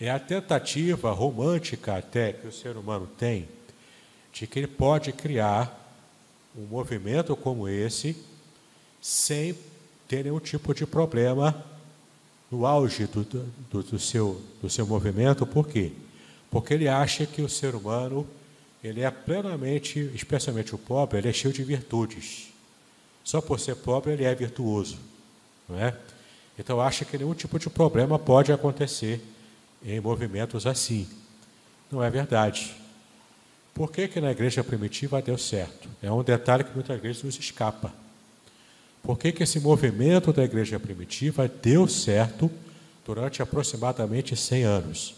[0.00, 3.48] É a tentativa romântica até que o ser humano tem
[4.32, 5.80] de que ele pode criar
[6.56, 8.16] um movimento como esse
[9.00, 9.56] sem
[10.08, 11.64] ter nenhum tipo de problema
[12.50, 15.46] no auge do, do, do, seu, do seu movimento.
[15.46, 15.92] Por quê?
[16.50, 18.26] Porque ele acha que o ser humano
[18.84, 22.52] ele é plenamente, especialmente o pobre, ele é cheio de virtudes.
[23.24, 24.98] Só por ser pobre ele é virtuoso,
[25.66, 25.96] não é?
[26.58, 29.22] Então acha que nenhum tipo de problema pode acontecer
[29.82, 31.08] em movimentos assim.
[31.90, 32.76] Não é verdade.
[33.72, 35.88] Por que, que na igreja primitiva deu certo?
[36.02, 37.90] É um detalhe que muitas vezes nos escapa.
[39.02, 42.50] Por que, que esse movimento da igreja primitiva deu certo
[43.04, 45.14] durante aproximadamente 100 anos?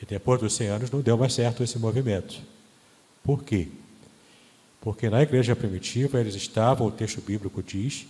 [0.00, 2.55] E depois dos 100 anos não deu mais certo esse movimento.
[3.26, 3.66] Por quê?
[4.80, 8.06] Porque na igreja primitiva eles estavam, o texto bíblico diz,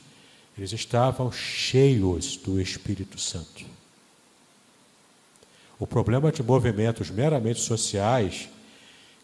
[0.59, 3.64] eles estavam cheios do Espírito Santo.
[5.79, 8.51] O problema de movimentos meramente sociais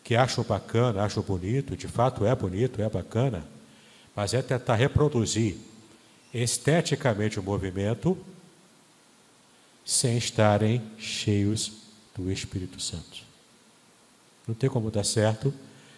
[0.03, 3.47] que acho bacana, acho bonito, de fato é bonito, é bacana,
[4.16, 5.57] mas é tentar reproduzir
[6.32, 8.16] esteticamente o movimento
[9.84, 11.70] sem estarem cheios
[12.16, 13.22] do Espírito Santo.
[14.49, 15.53] Não tem como dar certo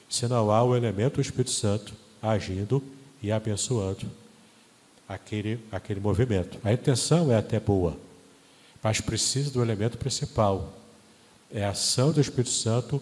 [0.08, 2.82] se não há o elemento do Espírito Santo agindo
[3.22, 4.10] e abençoando
[5.08, 6.58] aquele, aquele movimento.
[6.64, 7.96] A intenção é até boa,
[8.82, 10.72] mas precisa do elemento principal.
[11.52, 13.00] É a ação do Espírito Santo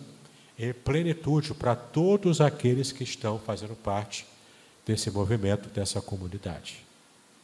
[0.58, 4.26] em plenitude para todos aqueles que estão fazendo parte
[4.86, 6.84] desse movimento, dessa comunidade.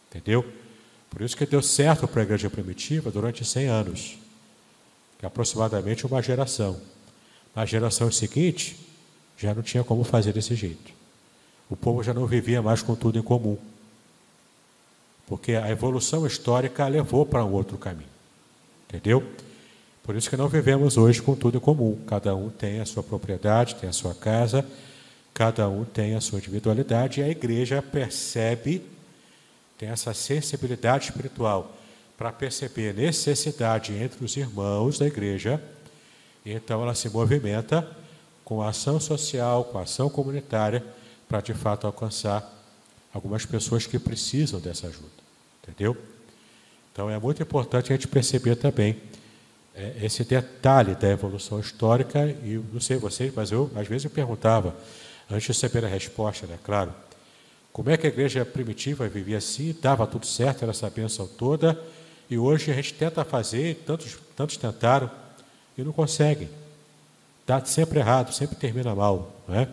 [0.08, 0.44] Entendeu?
[1.10, 4.18] Por isso que deu certo para a igreja primitiva durante 100 anos,
[5.18, 6.80] que é aproximadamente uma geração.
[7.54, 8.76] Na geração seguinte,
[9.38, 10.92] já não tinha como fazer desse jeito.
[11.70, 13.56] O povo já não vivia mais com tudo em comum.
[15.26, 18.08] Porque a evolução histórica levou para um outro caminho.
[18.88, 19.22] Entendeu?
[20.02, 21.98] Por isso que não vivemos hoje com tudo em comum.
[22.06, 24.66] Cada um tem a sua propriedade, tem a sua casa,
[25.34, 28.82] cada um tem a sua individualidade e a igreja percebe,
[29.76, 31.76] tem essa sensibilidade espiritual
[32.16, 35.62] para perceber necessidade entre os irmãos da igreja.
[36.44, 37.86] Então ela se movimenta
[38.48, 40.82] com a ação social, com a ação comunitária,
[41.28, 42.50] para de fato alcançar
[43.12, 45.10] algumas pessoas que precisam dessa ajuda.
[45.62, 45.94] Entendeu?
[46.90, 48.96] Então é muito importante a gente perceber também
[49.74, 54.10] é, esse detalhe da evolução histórica, e não sei vocês, mas eu às vezes eu
[54.10, 54.74] perguntava,
[55.30, 56.94] antes de saber a resposta, né, claro,
[57.70, 61.78] como é que a igreja primitiva vivia assim, dava tudo certo, era essa bênção toda,
[62.30, 65.10] e hoje a gente tenta fazer, tantos, tantos tentaram,
[65.76, 66.48] e não conseguem.
[67.48, 69.66] Dá sempre errado, sempre termina mal, não é?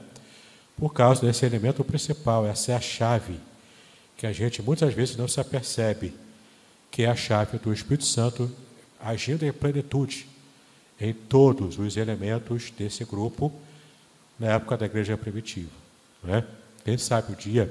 [0.77, 3.37] Por causa desse elemento principal, essa é a chave,
[4.15, 6.15] que a gente muitas vezes não se apercebe,
[6.89, 8.49] que é a chave do Espírito Santo
[8.97, 10.25] agindo em plenitude
[11.01, 13.51] em todos os elementos desse grupo
[14.39, 15.71] na época da igreja primitiva.
[16.23, 16.45] Não é?
[16.85, 17.69] Quem sabe o dia,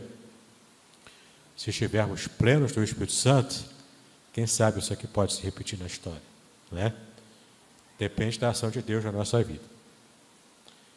[1.57, 3.65] se estivermos plenos do Espírito Santo,
[4.35, 6.21] quem sabe isso aqui pode se repetir na história.
[6.71, 6.93] Não é?
[7.99, 9.74] Depende da ação de Deus na nossa vida.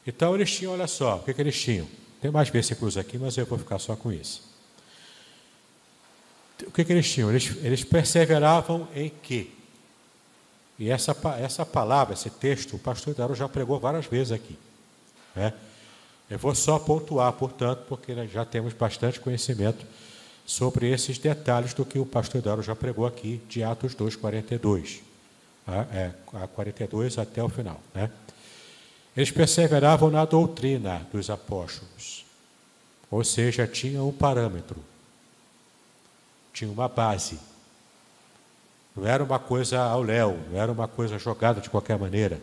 [0.08, 1.86] Então eles tinham, olha só, o que, que eles tinham?
[2.22, 4.42] Tem mais versículos aqui, mas eu vou ficar só com isso.
[6.66, 7.30] O que, que eles tinham?
[7.30, 9.50] Eles, eles perseveravam em quê?
[10.80, 14.58] E essa, essa palavra, esse texto, o pastor Daro já pregou várias vezes aqui.
[15.36, 15.54] Né?
[16.30, 19.86] Eu vou só pontuar, portanto, porque já temos bastante conhecimento
[20.46, 25.02] sobre esses detalhes do que o pastor Daro já pregou aqui, de Atos 2, 42.
[25.66, 25.88] Tá?
[25.92, 27.82] É, a 42 até o final.
[27.94, 28.10] Né?
[29.18, 32.24] Eles perseveravam na doutrina dos apóstolos,
[33.10, 34.78] ou seja, tinham um parâmetro,
[36.54, 37.40] tinha uma base.
[38.96, 42.40] Não era uma coisa ao léu, não era uma coisa jogada de qualquer maneira.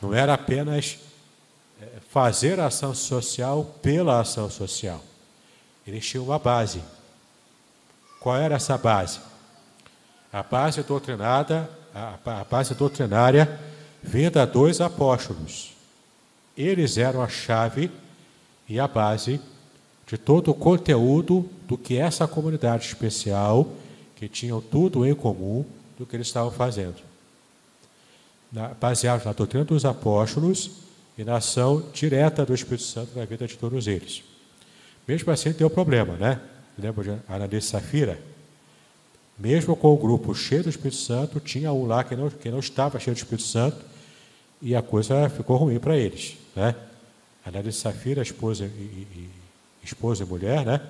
[0.00, 0.98] Não era apenas
[1.78, 5.04] é, fazer a ação social pela ação social.
[5.86, 6.82] Eles tinham uma base.
[8.18, 9.20] Qual era essa base?
[10.32, 13.60] A base doutrinada, a base doutrinária
[14.02, 15.77] vinda dos apóstolos.
[16.58, 17.88] Eles eram a chave
[18.68, 19.40] e a base
[20.04, 23.70] de todo o conteúdo do que essa comunidade especial,
[24.16, 25.64] que tinham tudo em comum,
[25.96, 26.96] do que eles estavam fazendo.
[28.50, 30.72] Na, baseados na doutrina dos apóstolos
[31.16, 34.24] e na ação direta do Espírito Santo na vida de todos eles.
[35.06, 36.40] Mesmo assim, deu problema, né?
[36.76, 38.18] Lembra de Ananias e Safira?
[39.38, 42.58] Mesmo com o grupo cheio do Espírito Santo, tinha um lá que não, que não
[42.58, 43.76] estava cheio do Espírito Santo
[44.60, 46.74] e a coisa ficou ruim para eles, né?
[47.44, 49.30] Ananias e Safira, esposa e, e,
[49.82, 50.80] esposa e mulher, né?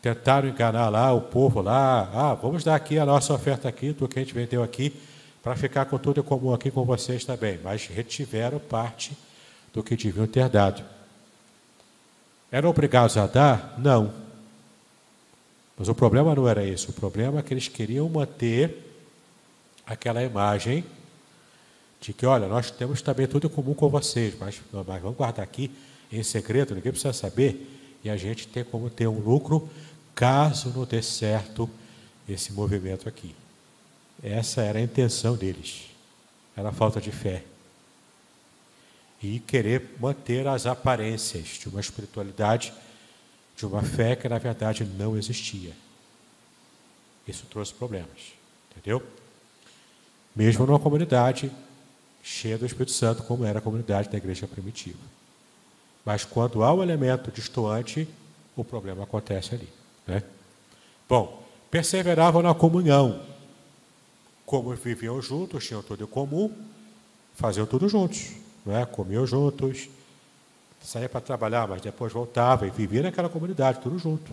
[0.00, 4.08] Tentaram enganar lá o povo lá, ah, vamos dar aqui a nossa oferta aqui, do
[4.08, 4.94] que a gente vendeu aqui,
[5.42, 7.58] para ficar com tudo em comum aqui com vocês também.
[7.62, 9.16] Mas retiveram parte
[9.72, 10.82] do que deviam ter dado.
[12.50, 13.74] Eram obrigados a dar?
[13.78, 14.12] Não.
[15.76, 16.90] Mas o problema não era isso.
[16.90, 18.90] O problema é que eles queriam manter
[19.86, 20.84] aquela imagem
[22.00, 25.44] de que, olha, nós temos também tudo em comum com vocês, mas, mas vamos guardar
[25.44, 25.70] aqui
[26.10, 29.68] em segredo, ninguém precisa saber, e a gente tem como ter um lucro
[30.14, 31.68] caso não dê certo
[32.28, 33.34] esse movimento aqui.
[34.22, 35.90] Essa era a intenção deles,
[36.56, 37.44] era a falta de fé.
[39.22, 42.72] E querer manter as aparências de uma espiritualidade,
[43.56, 45.72] de uma fé que na verdade não existia.
[47.28, 48.32] Isso trouxe problemas,
[48.70, 49.02] entendeu?
[50.34, 51.52] Mesmo numa comunidade
[52.22, 54.98] cheia do Espírito Santo, como era a comunidade da igreja primitiva.
[56.04, 58.08] Mas quando há um elemento distoante,
[58.56, 59.68] o problema acontece ali.
[60.06, 60.22] Né?
[61.08, 63.22] Bom, perseveravam na comunhão.
[64.44, 66.52] Como viviam juntos, tinham tudo em comum,
[67.34, 68.32] faziam tudo juntos.
[68.66, 68.84] Né?
[68.86, 69.88] Comiam juntos,
[70.82, 74.32] saíam para trabalhar, mas depois voltavam e viviam naquela comunidade, tudo junto.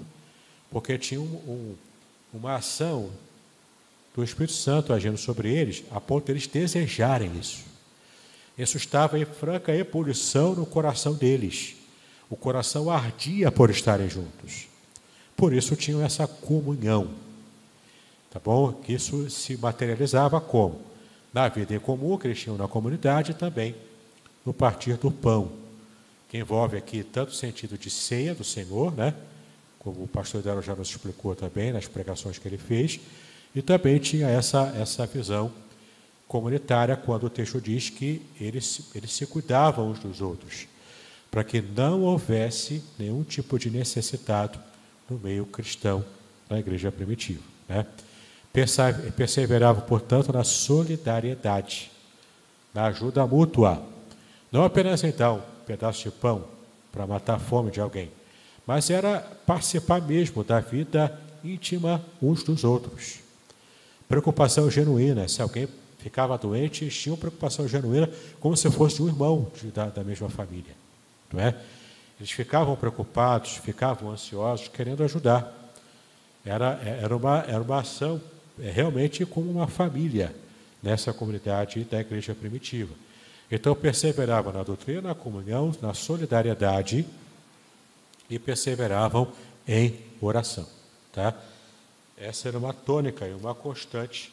[0.72, 1.76] Porque tinha um, um,
[2.34, 3.12] uma ação
[4.16, 7.64] do Espírito Santo agindo sobre eles, a ponto de eles desejarem isso.
[8.58, 11.76] Isso estava em franca ebulição no coração deles.
[12.30, 14.68] O coração ardia por estarem juntos.
[15.36, 17.10] Por isso tinham essa comunhão.
[18.32, 18.74] Tá bom?
[18.74, 20.82] Que isso se materializava como?
[21.32, 23.76] Na vida em comum que na comunidade e também
[24.48, 25.52] no partir do pão,
[26.30, 29.14] que envolve aqui tanto o sentido de ceia do Senhor, né?
[29.78, 32.98] Como o pastor Dero já nos explicou também nas pregações que ele fez,
[33.54, 35.52] e também tinha essa, essa visão
[36.28, 40.68] comunitária, quando o texto diz que eles, eles se cuidavam uns dos outros,
[41.32, 44.60] para que não houvesse nenhum tipo de necessitado
[45.10, 46.04] no meio cristão
[46.50, 47.42] na igreja primitiva.
[47.68, 47.86] Né?
[49.16, 51.92] Perseveravam, portanto, na solidariedade,
[52.74, 53.82] na ajuda mútua.
[54.52, 56.46] Não apenas então um pedaço de pão
[56.92, 58.12] para matar a fome de alguém,
[58.66, 63.20] mas era participar mesmo da vida íntima uns dos outros.
[64.08, 65.68] Preocupação genuína, se alguém
[66.08, 70.30] ficava doente, eles tinham preocupação genuína, como se fosse um irmão de, da, da mesma
[70.30, 70.74] família.
[71.32, 71.54] Não é?
[72.18, 75.54] Eles ficavam preocupados, ficavam ansiosos, querendo ajudar.
[76.46, 78.22] Era, era, uma, era uma ação
[78.58, 80.34] é, realmente como uma família
[80.82, 82.94] nessa comunidade da igreja primitiva.
[83.52, 87.06] Então, perseveravam na doutrina, na comunhão, na solidariedade
[88.30, 89.32] e perseveravam
[89.68, 90.66] em oração.
[91.12, 91.34] Tá?
[92.18, 94.32] Essa era uma tônica e uma constante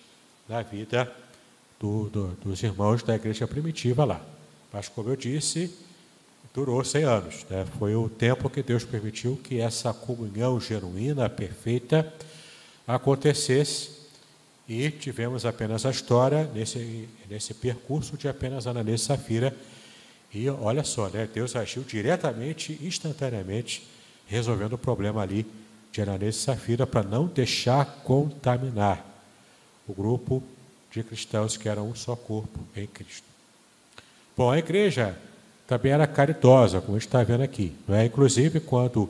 [0.49, 1.13] na vida
[1.79, 4.21] do, do, dos irmãos da igreja primitiva lá.
[4.73, 5.73] Mas, como eu disse,
[6.53, 7.47] durou 100 anos.
[7.51, 7.67] Né?
[7.79, 12.13] Foi o tempo que Deus permitiu que essa comunhão genuína, perfeita,
[12.87, 14.05] acontecesse.
[14.69, 19.55] E tivemos apenas a história nesse, nesse percurso de apenas Ananias e Safira.
[20.33, 21.29] E olha só, né?
[21.33, 23.87] Deus agiu diretamente, instantaneamente,
[24.27, 25.47] resolvendo o problema ali
[25.93, 29.05] de Ananias e Safira para não deixar contaminar
[29.87, 30.43] o grupo
[30.95, 33.25] de cristãos que eram um só corpo em Cristo.
[34.37, 35.19] Bom, a igreja
[35.67, 37.75] também era caridosa, como a gente está vendo aqui.
[37.89, 38.05] É?
[38.05, 39.09] Inclusive, quando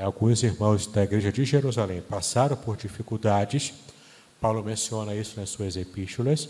[0.00, 3.74] alguns irmãos da igreja de Jerusalém passaram por dificuldades,
[4.40, 6.48] Paulo menciona isso nas suas epístolas,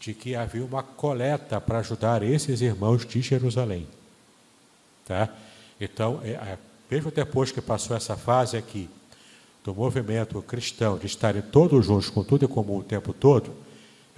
[0.00, 3.86] de que havia uma coleta para ajudar esses irmãos de Jerusalém.
[5.06, 5.28] Tá?
[5.80, 6.58] Então, é, é,
[6.90, 8.90] mesmo depois que passou essa fase aqui,
[9.62, 13.67] do movimento cristão, de estarem todos juntos, com tudo em comum o tempo todo,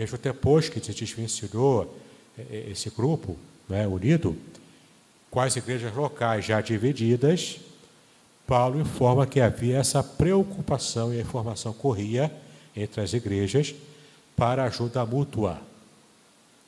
[0.01, 1.95] mesmo depois que se desvencilhou
[2.39, 3.37] é, é, esse grupo
[3.69, 4.35] né, unido,
[5.31, 7.61] com as igrejas locais já divididas,
[8.47, 12.33] Paulo informa que havia essa preocupação e a informação corria
[12.75, 13.75] entre as igrejas
[14.35, 15.61] para ajuda mútua.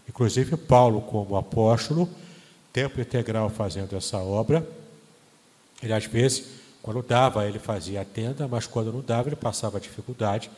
[0.07, 2.11] Inclusive, Paulo, como apóstolo,
[2.71, 4.69] tempo integral fazendo essa obra,
[5.83, 6.49] ele às vezes,
[6.83, 10.51] quando dava, ele fazia a tenda, mas quando não dava, ele passava dificuldade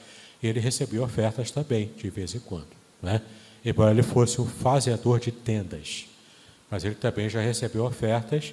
[0.47, 2.69] ele recebia ofertas também, de vez em quando.
[3.03, 3.21] Né?
[3.65, 6.07] Embora ele fosse um fazedor de tendas,
[6.71, 8.53] mas ele também já recebeu ofertas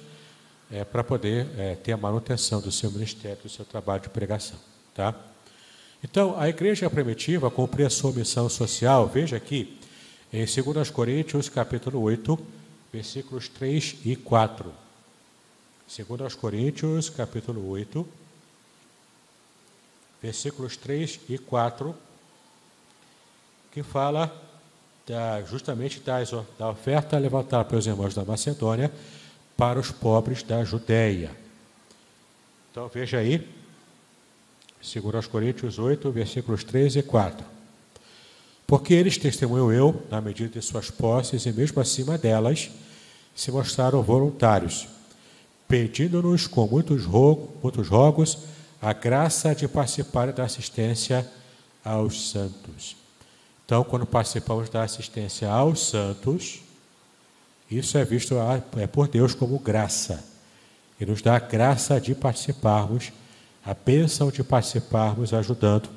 [0.70, 4.58] é, para poder é, ter a manutenção do seu ministério, do seu trabalho de pregação.
[4.94, 5.14] Tá?
[6.02, 9.78] Então, a igreja primitiva cumpria sua missão social, veja aqui,
[10.32, 12.38] em 2 Coríntios, capítulo 8,
[12.92, 14.72] versículos 3 e 4.
[16.18, 18.08] 2 Coríntios, capítulo 8,
[20.22, 21.94] versículos 3 e 4,
[23.72, 24.32] que fala
[25.06, 28.92] da, justamente das, da oferta levantada pelos irmãos da Macedônia
[29.56, 31.30] para os pobres da Judéia.
[32.70, 33.46] Então veja aí,
[34.80, 37.44] 2 Coríntios 8, versículos 3 e 4.
[38.66, 42.70] Porque eles, testemunho eu, na medida de suas posses e mesmo acima delas,
[43.34, 44.88] se mostraram voluntários,
[45.66, 48.38] pedindo-nos com muitos, rogo, muitos rogos
[48.82, 51.24] a graça de participar da assistência
[51.84, 52.96] aos santos.
[53.64, 56.60] Então, quando participamos da assistência aos santos,
[57.70, 58.34] isso é visto
[58.76, 60.24] é por Deus como graça.
[61.00, 63.12] Ele nos dá a graça de participarmos,
[63.64, 65.88] a bênção de participarmos, ajudando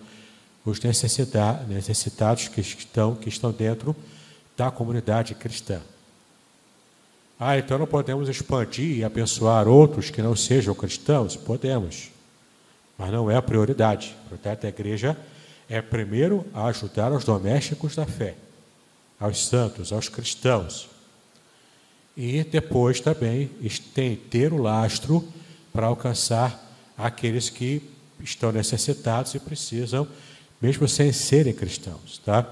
[0.64, 3.96] os necessitados que estão, que estão dentro
[4.56, 5.82] da comunidade cristã.
[7.40, 11.36] Ah, então não podemos expandir e abençoar outros que não sejam cristãos?
[11.36, 12.15] Podemos,
[12.98, 14.16] mas não é a prioridade.
[14.32, 15.18] A da igreja
[15.70, 18.36] é primeiro ajudar os domésticos da fé,
[19.20, 20.90] aos santos, aos cristãos.
[22.16, 23.50] E depois também
[24.30, 25.28] ter o lastro
[25.74, 26.62] para alcançar
[26.98, 27.82] aqueles que
[28.22, 30.08] estão necessitados e precisam,
[30.62, 32.20] mesmo sem serem cristãos.
[32.20, 32.48] Tá?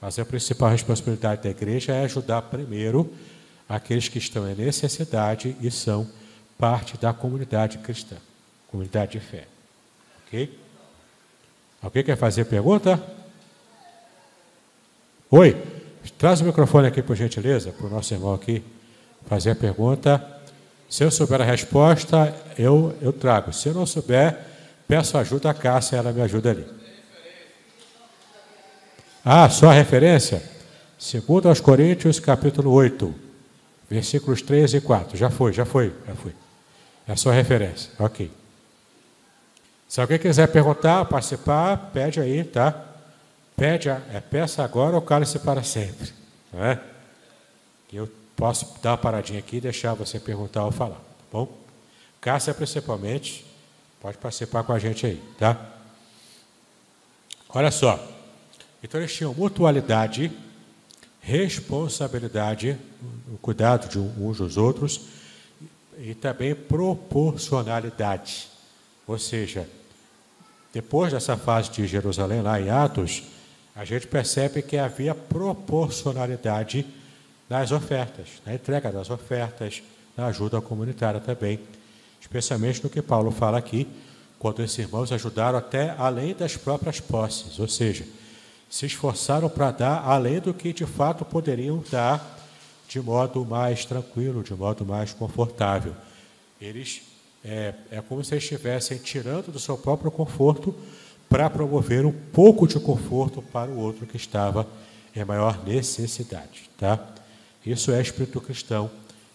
[0.00, 3.12] Mas a principal responsabilidade da igreja é ajudar primeiro
[3.68, 6.08] aqueles que estão em necessidade e são
[6.56, 8.16] parte da comunidade cristã,
[8.68, 9.46] comunidade de fé.
[10.30, 10.58] Ok?
[11.82, 13.02] Alguém quer fazer pergunta?
[15.28, 15.56] Oi,
[16.16, 18.62] traz o microfone aqui, por gentileza, para o nosso irmão aqui
[19.26, 20.24] fazer a pergunta.
[20.88, 23.52] Se eu souber a resposta, eu, eu trago.
[23.52, 24.38] Se eu não souber,
[24.86, 26.66] peço ajuda à Cássia, ela me ajuda ali.
[29.24, 30.42] Ah, só a referência?
[30.96, 33.12] Segundo aos Coríntios, capítulo 8,
[33.88, 35.16] versículos 3 e 4.
[35.16, 36.32] Já foi, já foi, já foi.
[37.08, 37.90] É só referência.
[37.98, 38.30] Ok.
[39.90, 42.80] Se alguém quiser perguntar, participar, pede aí, tá?
[43.56, 46.12] Pede, é, peça agora ou cale-se para sempre.
[46.52, 46.80] Não é?
[47.92, 51.52] Eu posso dar uma paradinha aqui e deixar você perguntar ou falar, tá bom?
[52.20, 53.44] Cássia, principalmente,
[54.00, 55.60] pode participar com a gente aí, tá?
[57.48, 57.98] Olha só.
[58.84, 60.30] Então eles tinham mutualidade,
[61.20, 62.78] responsabilidade,
[63.34, 65.00] o cuidado de uns dos outros
[65.98, 68.48] e também proporcionalidade.
[69.04, 69.68] Ou seja,
[70.72, 73.24] depois dessa fase de Jerusalém, lá em Atos,
[73.74, 76.86] a gente percebe que havia proporcionalidade
[77.48, 79.82] nas ofertas, na entrega das ofertas,
[80.16, 81.58] na ajuda comunitária também,
[82.20, 83.88] especialmente no que Paulo fala aqui,
[84.38, 88.06] quando esses irmãos ajudaram até além das próprias posses, ou seja,
[88.68, 92.38] se esforçaram para dar além do que de fato poderiam dar
[92.88, 95.94] de modo mais tranquilo, de modo mais confortável.
[96.60, 97.02] Eles
[97.44, 100.74] é, é como se estivessem tirando do seu próprio conforto
[101.28, 104.66] para promover um pouco de conforto para o outro que estava
[105.14, 106.68] em maior necessidade.
[106.76, 106.98] Tá?
[107.64, 108.90] Isso é espírito cristão,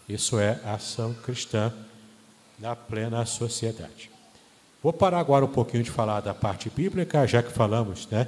[0.07, 1.73] isso é ação cristã
[2.59, 4.09] na plena sociedade.
[4.83, 8.27] Vou parar agora um pouquinho de falar da parte bíblica, já que falamos né,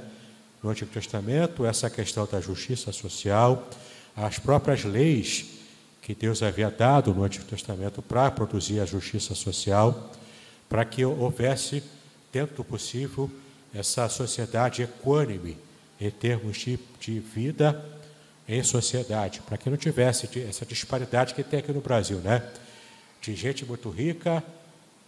[0.62, 3.68] no Antigo Testamento, essa questão da justiça social,
[4.16, 5.57] as próprias leis
[6.08, 10.10] que Deus havia dado no Antigo Testamento para produzir a justiça social,
[10.66, 11.82] para que houvesse,
[12.32, 13.30] dentro do possível,
[13.74, 15.58] essa sociedade equânime
[16.00, 17.84] em termos de, de vida
[18.48, 22.42] em sociedade, para que não tivesse essa disparidade que tem aqui no Brasil, né?
[23.20, 24.42] De gente muito rica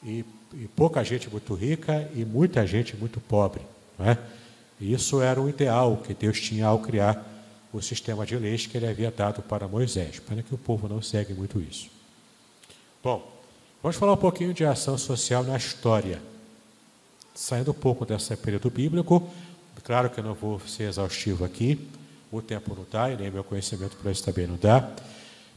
[0.04, 0.22] e,
[0.52, 3.62] e pouca gente muito rica e muita gente muito pobre,
[3.98, 4.18] é?
[4.78, 7.26] E isso era o ideal que Deus tinha ao criar
[7.72, 10.18] o sistema de leis que ele havia dado para Moisés.
[10.18, 11.88] Pena que o povo não segue muito isso.
[13.02, 13.40] Bom,
[13.82, 16.20] vamos falar um pouquinho de ação social na história.
[17.34, 19.28] Saindo um pouco desse período bíblico,
[19.84, 21.88] claro que eu não vou ser exaustivo aqui,
[22.30, 24.92] o tempo não dá, e nem meu conhecimento para isso também não dá,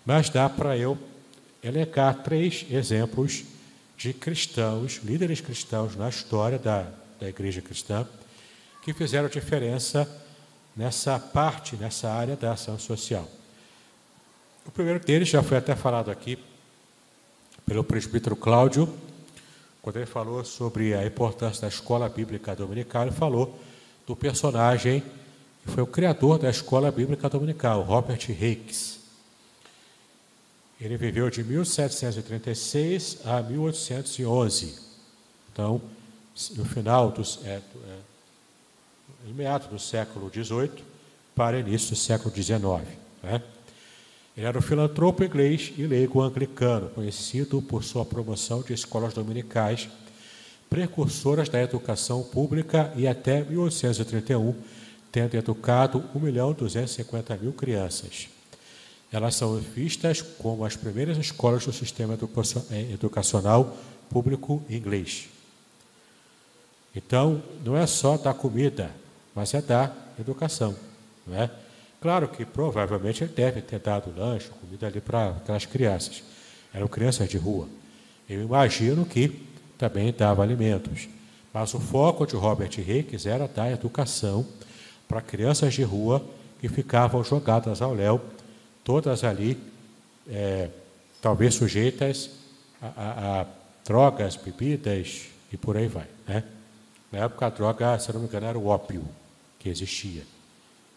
[0.06, 0.98] mas dá para eu
[1.64, 3.44] elencar três exemplos
[3.98, 6.88] de cristãos, líderes cristãos na história da,
[7.20, 8.08] da igreja cristã,
[8.84, 10.10] que fizeram diferença
[10.76, 13.28] nessa parte, nessa área da ação social.
[14.66, 16.38] O primeiro deles já foi até falado aqui
[17.66, 18.92] pelo presbítero Cláudio,
[19.82, 23.60] quando ele falou sobre a importância da escola bíblica dominical, ele falou
[24.08, 25.04] do personagem
[25.62, 29.00] que foi o criador da escola bíblica dominical, Robert Hicks.
[30.80, 34.80] Ele viveu de 1736 a 1811.
[35.52, 35.82] Então,
[36.56, 37.62] no final dos, é,
[39.26, 40.84] em meados do século XVIII
[41.36, 42.62] para início do século XIX.
[43.22, 43.42] Né?
[44.36, 49.88] Ele era um filantropo inglês e leigo anglicano, conhecido por sua promoção de escolas dominicais,
[50.70, 54.56] precursoras da educação pública e até 1831,
[55.12, 58.28] tendo educado 1 milhão 250 mil crianças.
[59.12, 62.18] elas são vistas como as primeiras escolas do sistema
[62.72, 63.78] eh, educacional
[64.10, 65.30] público inglês.
[66.96, 68.90] Então, não é só dar comida,
[69.36, 70.76] mas é dar educação.
[71.26, 71.50] Não é?
[72.02, 76.22] Claro que provavelmente ele deve ter dado lanche, comida ali para aquelas crianças.
[76.74, 77.68] Eram crianças de rua.
[78.30, 81.08] Eu imagino que também dava alimentos.
[81.54, 84.46] Mas o foco de Robert Reis era dar educação
[85.08, 86.24] para crianças de rua
[86.60, 88.20] que ficavam jogadas ao léu,
[88.84, 89.58] todas ali,
[90.28, 90.70] é,
[91.22, 92.32] talvez sujeitas
[92.82, 93.46] a, a, a,
[93.86, 96.08] drogas, bebidas e por aí vai.
[96.28, 96.44] Né?
[97.12, 99.04] Na época, a droga, se não me engano, era o ópio
[99.64, 100.24] que existia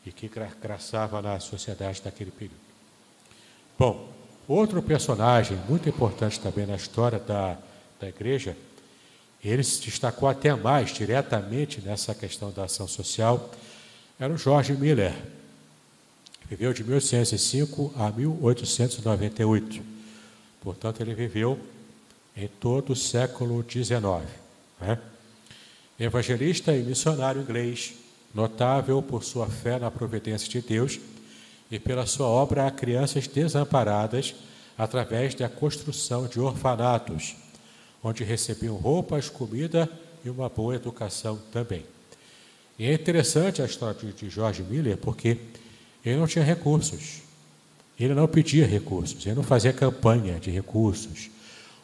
[0.05, 0.29] e que
[0.61, 2.67] graçava na sociedade daquele período.
[3.79, 4.12] Bom,
[4.49, 7.57] outro personagem muito importante também na história da,
[8.01, 8.57] da igreja,
[9.43, 13.51] ele se destacou até mais diretamente nessa questão da ação social,
[14.19, 15.14] era o George Miller.
[16.49, 19.83] Viveu de 1805 a 1898.
[20.61, 21.59] Portanto, ele viveu
[22.37, 24.01] em todo o século XIX.
[24.81, 24.99] Né?
[25.99, 27.95] Evangelista e missionário inglês,
[28.37, 31.01] notável por sua fé na providência de Deus
[31.70, 34.34] e pela sua obra a crianças desamparadas
[34.76, 37.34] através da construção de orfanatos,
[38.05, 39.91] onde recebiam roupas, comida
[40.22, 41.82] e uma boa educação também.
[42.78, 45.39] E é interessante a história de George Miller porque
[46.05, 47.22] ele não tinha recursos,
[47.99, 51.30] ele não pedia recursos, ele não fazia campanha de recursos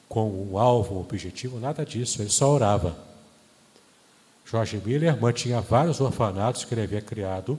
[0.06, 3.11] com um alvo, um objetivo, nada disso, ele só orava.
[4.44, 7.58] Jorge Miller mantinha vários orfanatos que ele havia criado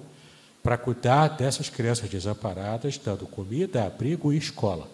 [0.62, 4.88] para cuidar dessas crianças desamparadas, dando comida, abrigo e escola.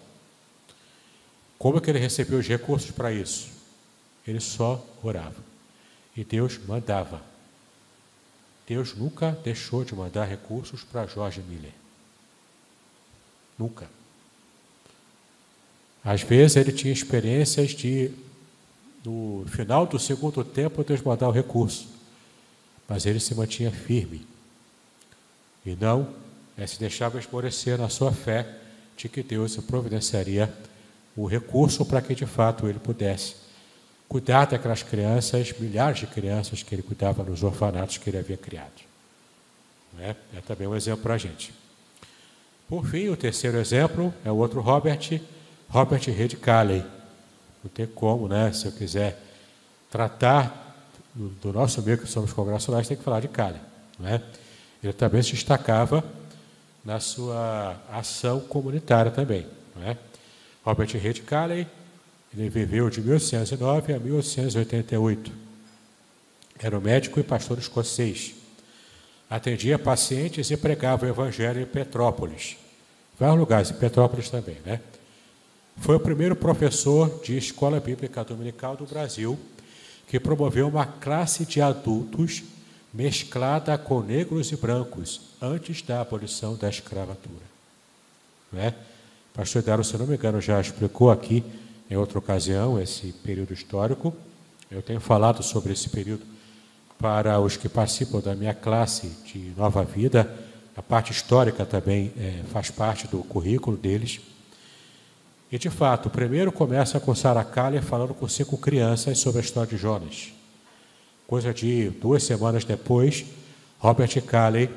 [1.58, 3.50] Como é que ele recebeu os recursos para isso?
[4.26, 5.44] Ele só orava.
[6.16, 7.22] E Deus mandava.
[8.66, 11.74] Deus nunca deixou de mandar recursos para Jorge Miller.
[13.58, 13.90] Nunca.
[16.04, 18.12] Às vezes ele tinha experiências de
[19.06, 21.88] no final do segundo tempo, mandar o recurso.
[22.88, 24.26] Mas ele se mantinha firme.
[25.66, 26.10] E não
[26.58, 28.58] é, se deixava esmorecer na sua fé
[28.98, 30.54] de que Deus providenciaria
[31.16, 33.36] o recurso para que de fato ele pudesse
[34.08, 38.90] cuidar daquelas crianças, milhares de crianças que ele cuidava nos orfanatos que ele havia criado.
[40.00, 41.54] É, é também um exemplo para a gente.
[42.68, 45.22] Por fim, o terceiro exemplo é o outro Robert,
[45.70, 46.02] Robert
[46.42, 46.84] Calley
[47.64, 48.52] não tem como, né?
[48.52, 49.22] Se eu quiser
[49.90, 50.70] tratar
[51.14, 53.60] do, do nosso meio que somos congressionais, tem que falar de Cali.
[54.00, 54.22] Né?
[54.84, 56.04] Ele também se destacava
[56.84, 59.46] na sua ação comunitária também.
[59.76, 59.98] Né?
[60.64, 61.68] Robert Reed Calley,
[62.34, 65.32] ele viveu de 1809 a 1888.
[66.60, 68.36] Era um médico e pastor escocês.
[69.30, 72.58] Atendia pacientes e pregava o evangelho em Petrópolis.
[73.20, 74.80] Vários lugares, em Petrópolis também, né?
[75.80, 79.40] Foi o primeiro professor de escola bíblica dominical do Brasil
[80.08, 82.44] que promoveu uma classe de adultos
[82.94, 87.46] mesclada com negros e brancos antes da abolição da escravatura.
[88.52, 88.74] Né?
[89.34, 91.44] Pastor Daro, se não me engano, já explicou aqui
[91.90, 94.14] em outra ocasião esse período histórico.
[94.70, 96.24] Eu tenho falado sobre esse período
[96.98, 100.30] para os que participam da minha classe de Nova Vida.
[100.76, 104.20] A parte histórica também é, faz parte do currículo deles.
[105.52, 109.44] E de fato, o primeiro começa com Sarah Kaller falando com cinco crianças sobre a
[109.44, 110.32] história de Jonas.
[111.26, 113.26] Coisa de duas semanas depois,
[113.80, 114.70] Robert Calley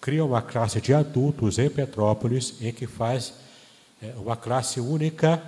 [0.00, 3.32] cria uma classe de adultos em Petrópolis em que faz
[4.02, 5.42] é, uma classe única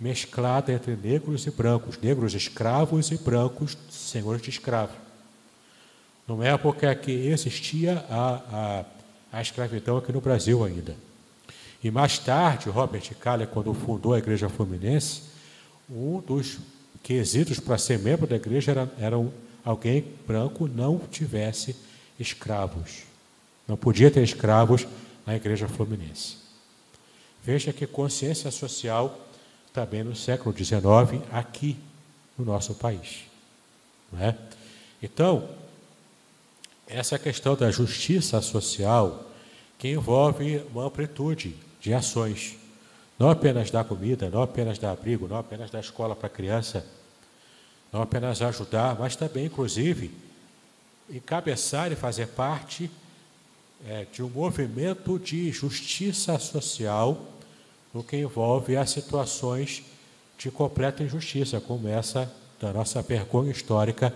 [0.00, 4.92] mesclada entre negros e brancos, negros escravos e brancos senhores de escravo.
[6.26, 8.84] Numa época que existia a,
[9.32, 10.96] a, a escravidão aqui no Brasil ainda.
[11.84, 15.20] E mais tarde, Robert Calle, quando fundou a Igreja Fluminense,
[15.88, 16.56] um dos
[17.02, 19.16] quesitos para ser membro da igreja era, era
[19.62, 21.76] alguém branco não tivesse
[22.18, 23.02] escravos.
[23.68, 24.86] Não podia ter escravos
[25.26, 26.38] na Igreja Fluminense.
[27.42, 29.20] Veja que consciência social
[29.70, 31.76] também no século XIX aqui
[32.38, 33.24] no nosso país.
[34.10, 34.34] Não é?
[35.02, 35.46] Então,
[36.86, 39.30] essa questão da justiça social
[39.78, 41.54] que envolve uma amplitude
[41.84, 42.56] de ações.
[43.18, 46.84] Não apenas dar comida, não apenas dar abrigo, não apenas dar escola para a criança,
[47.92, 50.10] não apenas ajudar, mas também, inclusive,
[51.10, 52.90] encabeçar e fazer parte
[53.86, 57.22] é, de um movimento de justiça social
[57.92, 59.84] no que envolve as situações
[60.38, 64.12] de completa injustiça, como essa da nossa vergonha histórica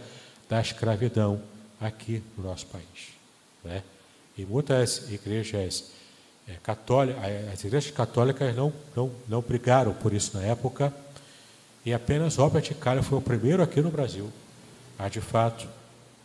[0.48, 1.40] da escravidão
[1.78, 3.10] aqui no nosso país.
[3.62, 3.82] Né?
[4.38, 5.92] E muitas igrejas
[6.48, 7.20] é, católica,
[7.52, 10.92] as igrejas católicas não, não, não brigaram por isso na época,
[11.84, 14.30] e apenas Robert Calha foi o primeiro aqui no Brasil
[14.98, 15.68] a, de fato,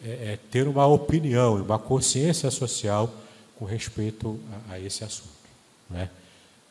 [0.04, 3.14] é, é, ter uma opinião e uma consciência social
[3.56, 5.30] com respeito a, a esse assunto.
[5.90, 6.10] Né?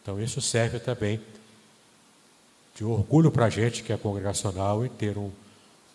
[0.03, 1.21] Então, isso serve também
[2.75, 5.31] de orgulho para a gente que é congregacional e ter um,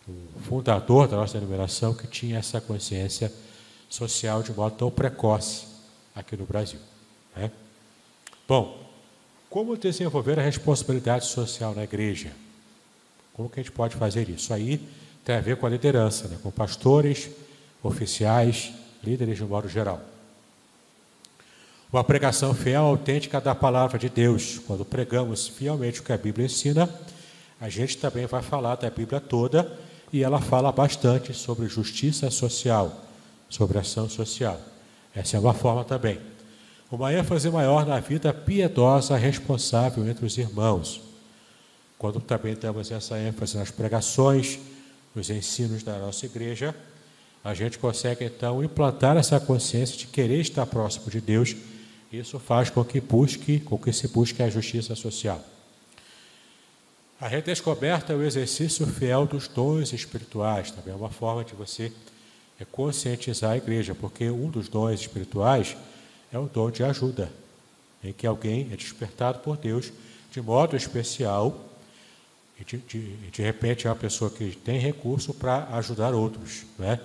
[0.08, 3.30] um fundador da nossa denominação que tinha essa consciência
[3.90, 5.66] social de modo tão precoce
[6.14, 6.80] aqui no Brasil.
[7.38, 7.50] Né?
[8.46, 8.76] Bom,
[9.48, 12.32] como desenvolver a responsabilidade social na igreja?
[13.32, 14.52] Como que a gente pode fazer isso?
[14.52, 14.80] Aí
[15.24, 16.36] tem a ver com a liderança, né?
[16.42, 17.30] com pastores,
[17.82, 18.72] oficiais,
[19.02, 20.00] líderes de modo geral.
[21.92, 24.58] Uma pregação fiel, autêntica da palavra de Deus.
[24.66, 26.92] Quando pregamos fielmente o que a Bíblia ensina,
[27.60, 29.78] a gente também vai falar da Bíblia toda
[30.12, 33.04] e ela fala bastante sobre justiça social,
[33.48, 34.60] sobre ação social.
[35.14, 36.18] Essa é uma forma também.
[36.90, 41.02] Uma ênfase maior na vida piedosa responsável entre os irmãos.
[41.98, 44.58] Quando também temos essa ênfase nas pregações,
[45.14, 46.74] nos ensinos da nossa igreja,
[47.44, 51.54] a gente consegue então implantar essa consciência de querer estar próximo de Deus.
[52.10, 55.44] Isso faz com que busque, com que se busque a justiça social.
[57.20, 61.92] A redescoberta é o exercício fiel dos dons espirituais, também é uma forma de você
[62.72, 65.76] conscientizar a igreja, porque um dos dons espirituais
[66.32, 67.30] é o dom de ajuda,
[68.02, 69.92] em que alguém é despertado por Deus
[70.30, 71.64] de modo especial
[72.60, 77.00] e de, de, de repente é uma pessoa que tem recurso para ajudar outros, né?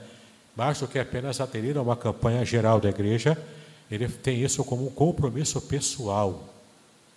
[0.56, 3.38] mais do que apenas aderir a uma campanha geral da igreja,
[3.90, 6.44] ele tem isso como um compromisso pessoal.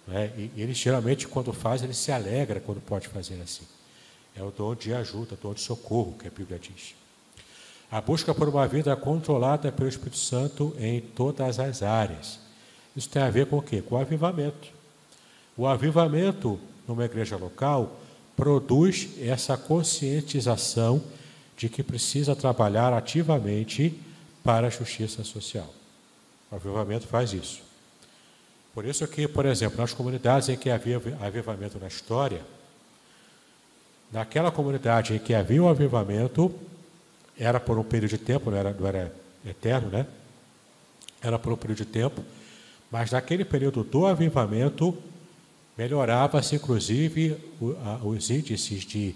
[0.07, 0.31] Né?
[0.37, 3.65] E ele geralmente, quando faz, ele se alegra quando pode fazer assim.
[4.35, 6.95] É o dom de ajuda, dom de socorro que a Bíblia diz.
[7.91, 12.41] A busca por uma vida controlada pelo Espírito Santo em todas as áreas.
[12.97, 13.81] Isso tem a ver com o quê?
[13.83, 14.69] Com o avivamento.
[15.57, 18.01] O avivamento numa igreja local
[18.37, 21.03] produz essa conscientização
[21.57, 23.99] de que precisa trabalhar ativamente
[24.45, 25.73] para a justiça social.
[26.51, 27.63] O avivamento faz isso.
[28.75, 32.43] Por isso que, por exemplo, nas comunidades em que havia avivamento na história,
[34.13, 36.55] naquela comunidade em que havia o avivamento,
[37.39, 39.15] era por um período de tempo, não era, não era
[39.45, 40.07] eterno, né?
[41.21, 42.25] Era por um período de tempo,
[42.91, 44.97] mas naquele período do avivamento,
[45.77, 47.37] melhorava-se, inclusive,
[48.03, 49.15] os índices de,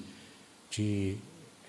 [0.70, 1.16] de,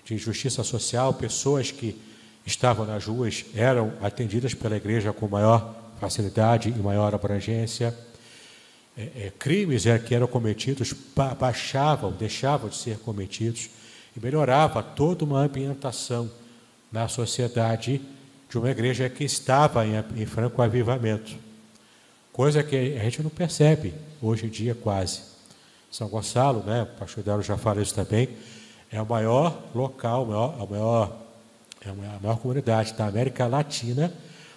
[0.04, 1.98] de justiça social, pessoas que
[2.46, 7.96] estavam nas ruas eram atendidas pela igreja com maior facilidade e maior abrangência.
[8.98, 10.92] É, é, crimes é, que eram cometidos
[11.38, 13.70] baixavam, deixavam de ser cometidos
[14.14, 16.30] e melhorava toda uma ambientação
[16.92, 18.00] na sociedade
[18.50, 21.32] de uma igreja que estava em, em franco avivamento.
[22.32, 25.22] Coisa que a gente não percebe hoje em dia quase.
[25.90, 28.28] São Gonçalo, né, o pastor Daro já fala isso também,
[28.90, 31.22] é o maior local, a maior, a maior,
[31.80, 34.12] é a maior comunidade da América Latina,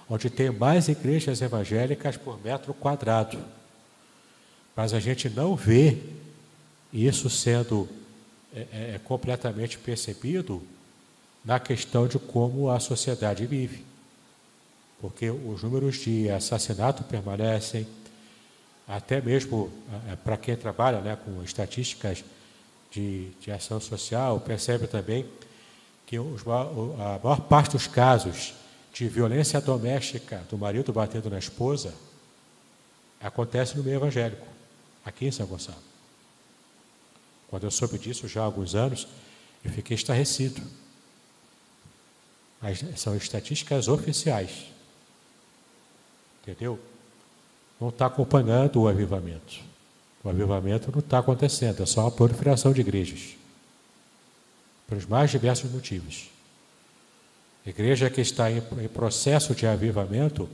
[0.10, 3.38] onde tem mais igrejas evangélicas por metro quadrado.
[4.76, 5.98] Mas a gente não vê
[6.92, 7.88] isso sendo
[8.54, 10.62] é, é, é completamente percebido
[11.46, 13.86] na questão de como a sociedade vive
[15.06, 17.88] porque os números de assassinato permanecem,
[18.88, 19.72] até mesmo
[20.10, 22.24] é, para quem trabalha né, com estatísticas
[22.90, 25.26] de, de ação social, percebe também
[26.06, 28.54] que os, a maior parte dos casos
[28.94, 31.94] de violência doméstica do marido batendo na esposa
[33.22, 34.48] acontece no meio evangélico,
[35.06, 35.78] aqui em São Gonçalo.
[37.48, 39.08] Quando eu soube disso já há alguns anos,
[39.64, 40.62] eu fiquei estarrecido.
[42.66, 44.66] Mas são estatísticas oficiais.
[46.42, 46.80] Entendeu?
[47.80, 49.60] Não está acompanhando o avivamento.
[50.24, 53.36] O avivamento não está acontecendo, é só uma proliferação de igrejas.
[54.88, 56.32] Pelos mais diversos motivos.
[57.64, 60.50] igreja que está em, em processo de avivamento,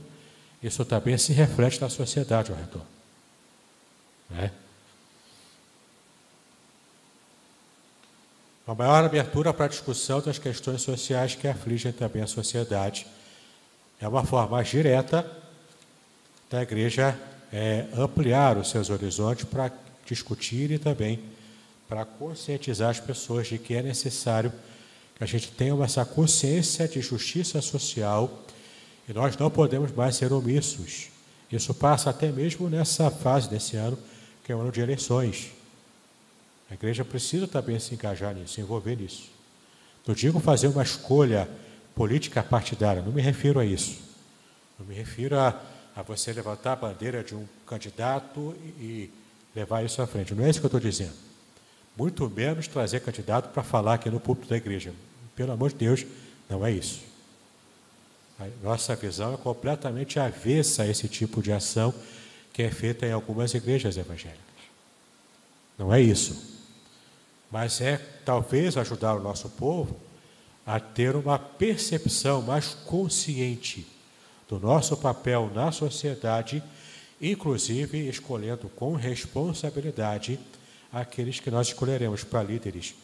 [0.62, 2.84] isso também se reflete na sociedade ao redor.
[4.28, 4.52] Né?
[8.72, 13.06] Uma maior abertura para a discussão das questões sociais que afligem também a sociedade.
[14.00, 15.30] É uma forma mais direta
[16.48, 17.14] da igreja
[17.52, 19.70] é, ampliar os seus horizontes para
[20.06, 21.20] discutir e também
[21.86, 24.50] para conscientizar as pessoas de que é necessário
[25.16, 28.42] que a gente tenha essa consciência de justiça social
[29.06, 31.08] e nós não podemos mais ser omissos.
[31.52, 33.98] Isso passa até mesmo nessa fase desse ano,
[34.42, 35.52] que é o ano de eleições.
[36.72, 39.30] A igreja precisa também se engajar nisso, se envolver nisso.
[40.06, 41.46] Não digo fazer uma escolha
[41.94, 44.00] política partidária, não me refiro a isso.
[44.78, 45.60] Não me refiro a
[45.94, 49.10] a você levantar a bandeira de um candidato e
[49.54, 50.34] levar isso à frente.
[50.34, 51.12] Não é isso que eu estou dizendo.
[51.96, 54.94] Muito menos trazer candidato para falar aqui no púlpito da igreja.
[55.36, 56.06] Pelo amor de Deus,
[56.48, 57.02] não é isso.
[58.40, 61.94] A nossa visão é completamente avessa a esse tipo de ação
[62.52, 64.42] que é feita em algumas igrejas evangélicas.
[65.78, 66.51] Não é isso.
[67.52, 69.94] Mas é talvez ajudar o nosso povo
[70.64, 73.86] a ter uma percepção mais consciente
[74.48, 76.62] do nosso papel na sociedade,
[77.20, 80.40] inclusive escolhendo com responsabilidade
[80.90, 82.94] aqueles que nós escolheremos para líderes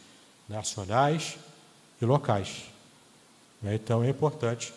[0.47, 1.37] nacionais
[2.01, 2.63] e locais.
[3.61, 3.75] Né?
[3.75, 4.73] Então é importante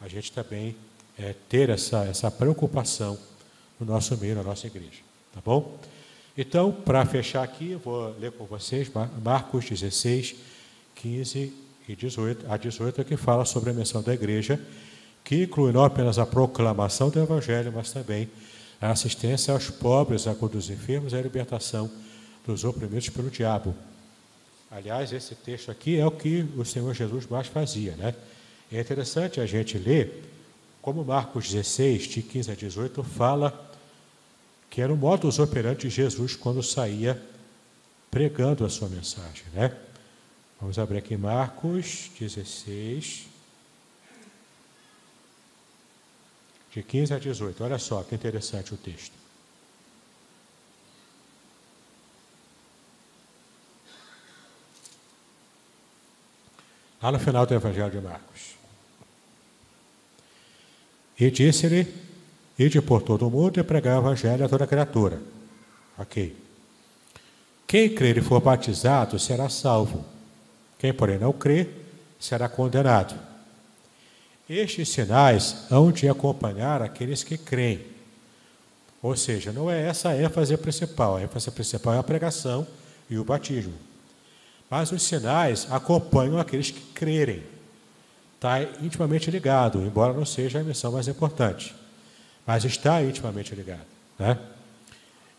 [0.00, 0.74] a gente também
[1.18, 3.18] é, ter essa, essa preocupação
[3.78, 5.00] no nosso meio, na nossa igreja.
[5.34, 5.78] Tá bom?
[6.36, 8.90] Então, para fechar aqui, eu vou ler com vocês
[9.22, 10.36] Marcos 16,
[10.94, 11.52] 15
[11.88, 14.60] e 18, a 18, que fala sobre a missão da igreja,
[15.24, 18.28] que inclui não apenas a proclamação do Evangelho, mas também
[18.80, 21.90] a assistência aos pobres, a cura dos enfermos e a libertação
[22.46, 23.74] dos oprimidos pelo diabo.
[24.70, 28.14] Aliás, esse texto aqui é o que o Senhor Jesus mais fazia, né?
[28.72, 30.24] É interessante a gente ler
[30.80, 33.69] como Marcos 16, de 15 a 18, fala
[34.70, 37.20] que era o modus operandi de Jesus quando saía
[38.10, 39.76] pregando a sua mensagem, né?
[40.60, 43.26] Vamos abrir aqui Marcos 16,
[46.72, 47.64] de 15 a 18.
[47.64, 49.12] Olha só que interessante o texto.
[57.02, 58.54] Lá no final do Evangelho de Marcos.
[61.18, 62.09] E disse-lhe:
[62.60, 65.18] Ide por todo o mundo e pregar o Evangelho a toda criatura.
[65.96, 66.36] Ok.
[67.66, 70.04] Quem crer e for batizado será salvo.
[70.78, 71.70] Quem, porém, não crer,
[72.18, 73.18] será condenado.
[74.46, 77.80] Estes sinais hão de acompanhar aqueles que creem.
[79.00, 81.16] Ou seja, não é essa a ênfase principal.
[81.16, 82.66] A ênfase principal é a pregação
[83.08, 83.72] e o batismo.
[84.68, 87.42] Mas os sinais acompanham aqueles que crerem.
[88.34, 91.79] Está intimamente ligado, embora não seja a missão mais importante.
[92.46, 93.86] Mas está intimamente ligado.
[94.18, 94.38] Né?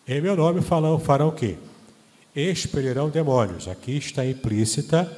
[0.08, 1.58] Em meu nome farão, farão o quê?
[2.36, 3.68] Expelirão demônios.
[3.68, 5.10] Aqui está implícita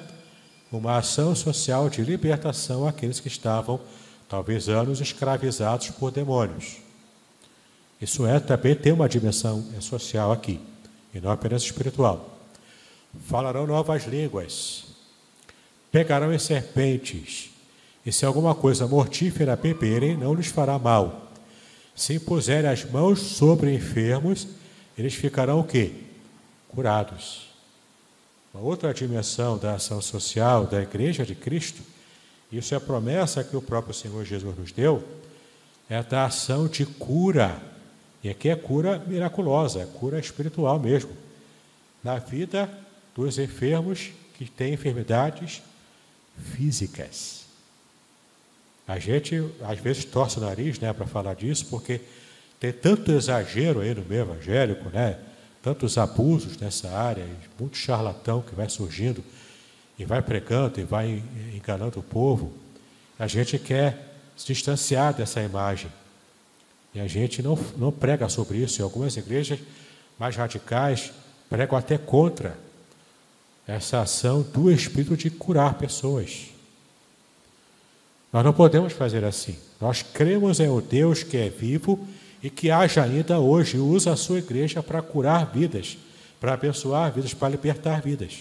[0.78, 3.80] uma ação social de libertação àqueles que estavam,
[4.28, 6.78] talvez anos, escravizados por demônios.
[8.02, 10.60] Isso é também tem uma dimensão social aqui,
[11.14, 12.38] e não apenas espiritual.
[13.28, 14.86] Falarão novas línguas,
[15.92, 17.52] pegarão as serpentes,
[18.06, 21.32] e se alguma coisa mortífera beberem, não lhes fará mal.
[21.96, 24.48] Se impuserem as mãos sobre enfermos,
[24.98, 25.94] eles ficarão o quê?
[26.70, 27.48] Curados.
[28.54, 31.82] Uma outra dimensão da ação social da Igreja de Cristo,
[32.52, 35.04] isso é a promessa que o próprio Senhor Jesus nos deu,
[35.90, 37.60] é da ação de cura.
[38.24, 41.12] E aqui é cura miraculosa, é cura espiritual mesmo.
[42.04, 42.70] Na vida
[43.16, 45.62] dos enfermos que têm enfermidades
[46.56, 47.43] físicas.
[48.88, 52.02] A gente às vezes torce o nariz né, para falar disso, porque
[52.60, 55.18] tem tanto exagero aí no meio evangélico, né?
[55.64, 57.26] tantos abusos nessa área,
[57.58, 59.24] muito charlatão que vai surgindo
[59.98, 61.24] e vai pregando e vai
[61.56, 62.52] enganando o povo,
[63.18, 65.90] a gente quer se distanciar dessa imagem.
[66.94, 68.82] E a gente não, não prega sobre isso.
[68.82, 69.60] Em algumas igrejas
[70.20, 71.14] mais radicais
[71.50, 72.58] pregam até contra
[73.66, 76.50] essa ação do Espírito de curar pessoas.
[78.34, 79.56] Nós não podemos fazer assim.
[79.80, 82.00] Nós cremos em um Deus que é vivo
[82.42, 86.00] e que haja ainda hoje usa a sua igreja para curar vidas,
[86.42, 88.40] para abençoar vidas, para libertar vidas.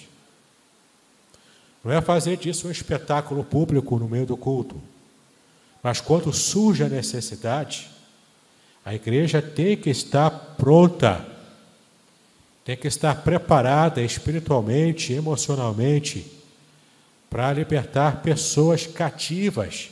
[1.84, 4.80] Não é fazer disso um espetáculo público no meio do culto.
[5.82, 7.90] Mas quando surge a necessidade,
[8.84, 11.26] a igreja tem que estar pronta,
[12.64, 16.41] tem que estar preparada espiritualmente, emocionalmente,
[17.32, 19.90] para libertar pessoas cativas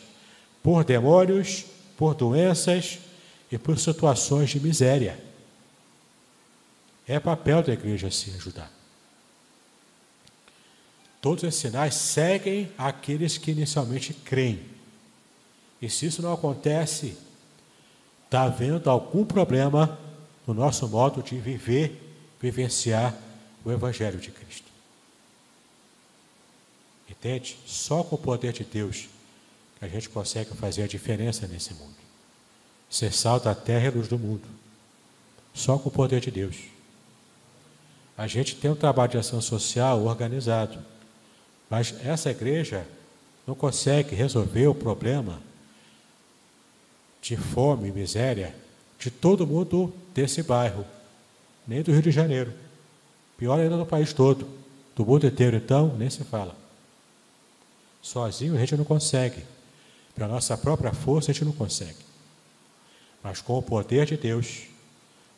[0.63, 1.65] por demônios,
[1.97, 2.99] por doenças,
[3.51, 5.19] e por situações de miséria.
[7.07, 8.71] É papel da igreja assim ajudar.
[11.21, 14.65] Todos esses sinais seguem aqueles que inicialmente creem.
[15.83, 17.17] E se isso não acontece,
[18.25, 19.99] está havendo algum problema
[20.47, 23.17] no nosso modo de viver, vivenciar
[23.65, 24.70] o Evangelho de Cristo.
[27.67, 29.09] Só com o poder de Deus
[29.79, 31.95] que a gente consegue fazer a diferença nesse mundo.
[32.89, 34.47] Ser sal da terra e luz do mundo.
[35.55, 36.57] Só com o poder de Deus.
[38.17, 40.79] A gente tem um trabalho de ação social organizado.
[41.69, 42.87] Mas essa igreja
[43.47, 45.41] não consegue resolver o problema
[47.23, 48.55] de fome e miséria
[48.99, 50.85] de todo mundo desse bairro,
[51.67, 52.53] nem do Rio de Janeiro.
[53.39, 54.47] Pior ainda no país todo,
[54.95, 56.60] do mundo inteiro, então, nem se fala.
[58.03, 59.45] Sozinho a gente não consegue.
[60.15, 61.99] Pela nossa própria força a gente não consegue.
[63.23, 64.63] Mas com o poder de Deus,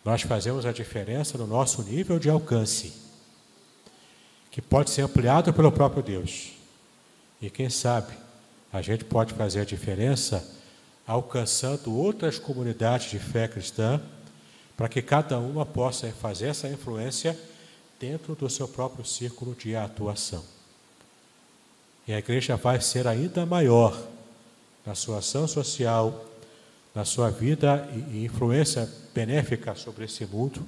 [0.04, 2.92] nós fazemos a diferença no nosso nível de alcance,
[4.50, 6.52] que pode ser ampliado pelo próprio Deus.
[7.40, 8.12] E quem sabe,
[8.72, 10.60] a gente pode fazer a diferença
[11.06, 14.00] alcançando outras comunidades de fé cristã,
[14.76, 17.38] para que cada uma possa fazer essa influência
[18.00, 20.42] dentro do seu próprio círculo de atuação.
[22.06, 23.96] E a igreja vai ser ainda maior
[24.84, 26.24] na sua ação social,
[26.94, 30.66] na sua vida e influência benéfica sobre esse mundo,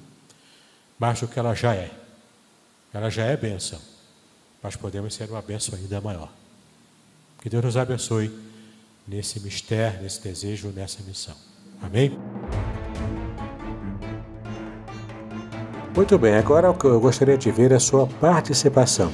[0.97, 1.91] mais do que ela já é.
[2.93, 3.79] Ela já é bênção,
[4.63, 6.31] mas podemos ser uma bênção ainda maior.
[7.41, 8.31] Que Deus nos abençoe
[9.07, 11.35] nesse mistério, nesse desejo, nessa missão.
[11.81, 12.17] Amém?
[15.95, 19.13] Muito bem, agora eu gostaria de ver a sua participação.